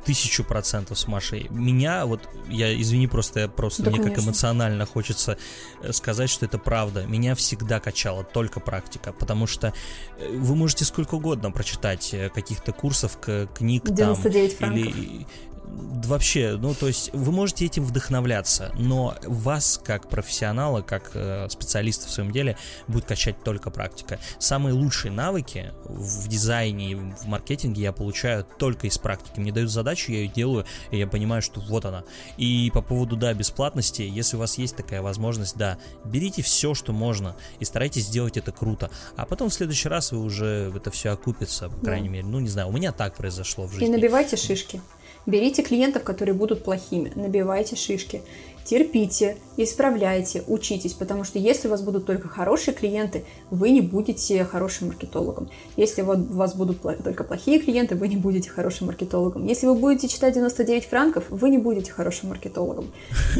[0.04, 1.46] тысячу процентов с Машей.
[1.50, 4.16] Меня, вот, я, извини, просто, я просто, да, мне конечно.
[4.16, 5.38] как эмоционально хочется
[5.82, 7.06] э, сказать, что это правда.
[7.06, 9.72] Меня всегда качала только практика, потому что
[10.18, 13.18] э, вы можете сколько угодно прочитать э, каких-то курсов,
[13.54, 14.96] книг 99 там, франков.
[14.96, 15.26] или
[15.64, 22.08] вообще, ну, то есть вы можете этим вдохновляться, но вас, как профессионала, как э, специалиста
[22.08, 22.56] в своем деле,
[22.88, 24.18] будет качать только практика.
[24.38, 29.38] Самые лучшие навыки в дизайне и в маркетинге я получаю только из практики.
[29.38, 32.04] Мне дают задачу, я ее делаю, и я понимаю, что вот она.
[32.36, 36.92] И по поводу, да, бесплатности, если у вас есть такая возможность, да, берите все, что
[36.92, 38.90] можно, и старайтесь сделать это круто.
[39.16, 42.14] А потом в следующий раз вы уже это все окупится, по крайней да.
[42.14, 42.26] мере.
[42.26, 43.86] Ну, не знаю, у меня так произошло в жизни.
[43.86, 44.80] И набивайте шишки.
[45.26, 48.22] Берите клиентов, которые будут плохими, набивайте шишки,
[48.64, 54.44] терпите, исправляйте, учитесь, потому что если у вас будут только хорошие клиенты, вы не будете
[54.44, 55.50] хорошим маркетологом.
[55.76, 59.46] Если у вас будут только плохие клиенты, вы не будете хорошим маркетологом.
[59.46, 62.90] Если вы будете читать 99 франков, вы не будете хорошим маркетологом.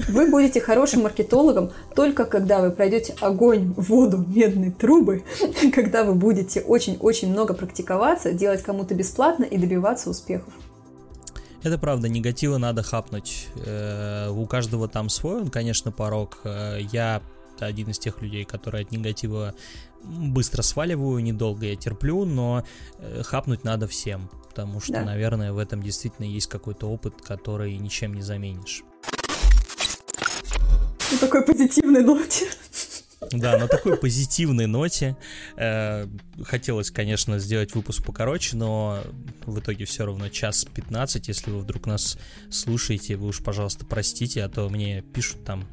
[0.08, 5.22] Вы будете хорошим маркетологом только когда вы пройдете огонь, воду, медные трубы,
[5.74, 10.52] когда вы будете очень-очень много практиковаться, делать кому-то бесплатно и добиваться успехов.
[11.62, 13.48] Это правда, негатива надо хапнуть.
[13.66, 16.40] Э, у каждого там свой, он, конечно, порог.
[16.44, 17.22] Э, я
[17.58, 19.54] один из тех людей, которые от негатива
[20.02, 22.64] быстро сваливаю, недолго я терплю, но
[22.98, 25.04] э, хапнуть надо всем, потому что, да.
[25.04, 28.82] наверное, в этом действительно есть какой-то опыт, который ничем не заменишь.
[31.12, 32.46] На такой позитивной ноте.
[33.30, 35.16] Да, на такой позитивной ноте.
[35.56, 36.06] Э,
[36.42, 39.02] хотелось, конечно, сделать выпуск покороче, но
[39.44, 41.28] в итоге все равно час 15.
[41.28, 42.18] Если вы вдруг нас
[42.50, 45.66] слушаете, вы уж, пожалуйста, простите, а то мне пишут там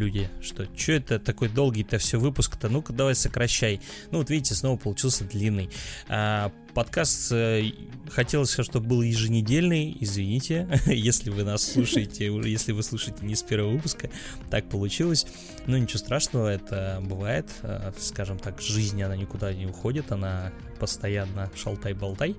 [0.00, 3.80] люди, что что это такой долгий-то все выпуск-то, ну-ка давай сокращай.
[4.10, 5.68] Ну вот видите, снова получился длинный.
[6.08, 7.70] А, подкаст э,
[8.10, 13.72] хотелось, чтобы был еженедельный, извините, если вы нас слушаете, если вы слушаете не с первого
[13.72, 14.10] выпуска,
[14.50, 15.26] так получилось.
[15.66, 21.50] Но ничего страшного, это бывает, э, скажем так, жизнь, она никуда не уходит, она постоянно
[21.54, 22.36] шалтай-болтай.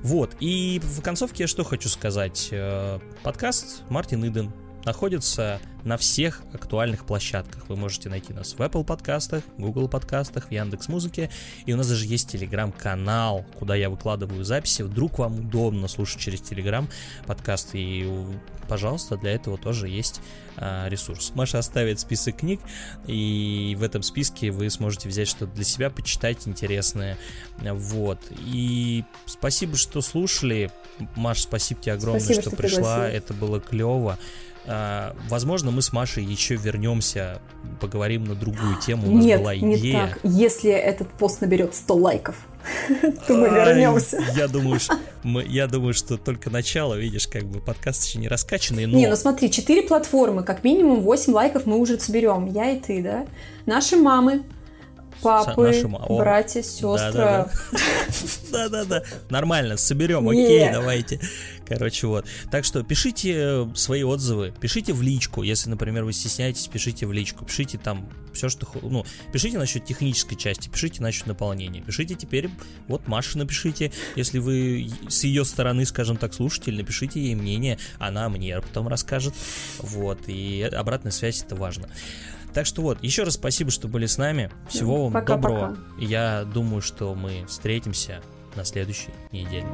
[0.00, 2.48] Вот, и в концовке я что хочу сказать.
[2.50, 4.52] Э, подкаст Мартин Иден
[4.84, 7.68] находится на всех актуальных площадках.
[7.68, 11.30] Вы можете найти нас в Apple подкастах, Google подкастах, в Яндекс Музыке.
[11.66, 14.82] И у нас даже есть телеграм-канал, куда я выкладываю записи.
[14.82, 16.88] Вдруг вам удобно слушать через телеграм
[17.26, 17.70] подкаст.
[17.72, 18.08] И,
[18.68, 20.20] пожалуйста, для этого тоже есть
[20.56, 21.32] а, ресурс.
[21.34, 22.60] Маша оставит список книг,
[23.06, 27.16] и в этом списке вы сможете взять что-то для себя, почитать интересное.
[27.58, 28.20] Вот.
[28.38, 30.70] И спасибо, что слушали.
[31.16, 33.08] Маш, спасибо тебе огромное, спасибо, что, что пришла.
[33.08, 34.18] Это было клево.
[34.66, 37.40] А, возможно, мы с Машей еще вернемся,
[37.80, 39.08] поговорим на другую тему.
[39.08, 39.66] У нас Нет, была идея.
[39.66, 40.18] не так.
[40.22, 42.36] Если этот пост наберет 100 лайков,
[43.26, 44.22] то мы вернемся.
[44.36, 44.78] Я думаю,
[45.22, 48.96] мы, я думаю, что только начало, видишь, как бы подкаст еще не раскачанный, но...
[48.96, 53.02] Не, ну смотри, 4 платформы, как минимум 8 лайков мы уже соберем, я и ты,
[53.02, 53.26] да?
[53.66, 54.42] Наши мамы,
[55.22, 55.88] папы, наши...
[56.08, 57.46] братья, сестры.
[58.52, 61.20] Да-да-да, нормально, соберем, окей, давайте.
[61.70, 62.26] Короче, вот.
[62.50, 67.12] Так что пишите э, свои отзывы, пишите в личку, если, например, вы стесняетесь, пишите в
[67.12, 68.66] личку, пишите там все, что...
[68.82, 72.50] Ну, пишите насчет технической части, пишите насчет наполнения, пишите теперь,
[72.88, 78.28] вот Маше напишите, если вы с ее стороны, скажем так, слушатель, напишите ей мнение, она
[78.28, 79.34] мне потом расскажет,
[79.78, 81.88] вот, и обратная связь это важно.
[82.52, 84.50] Так что вот, еще раз спасибо, что были с нами.
[84.68, 85.68] Всего вам пока, доброго.
[85.68, 86.04] Пока.
[86.04, 88.22] Я думаю, что мы встретимся
[88.56, 89.68] на следующей неделе.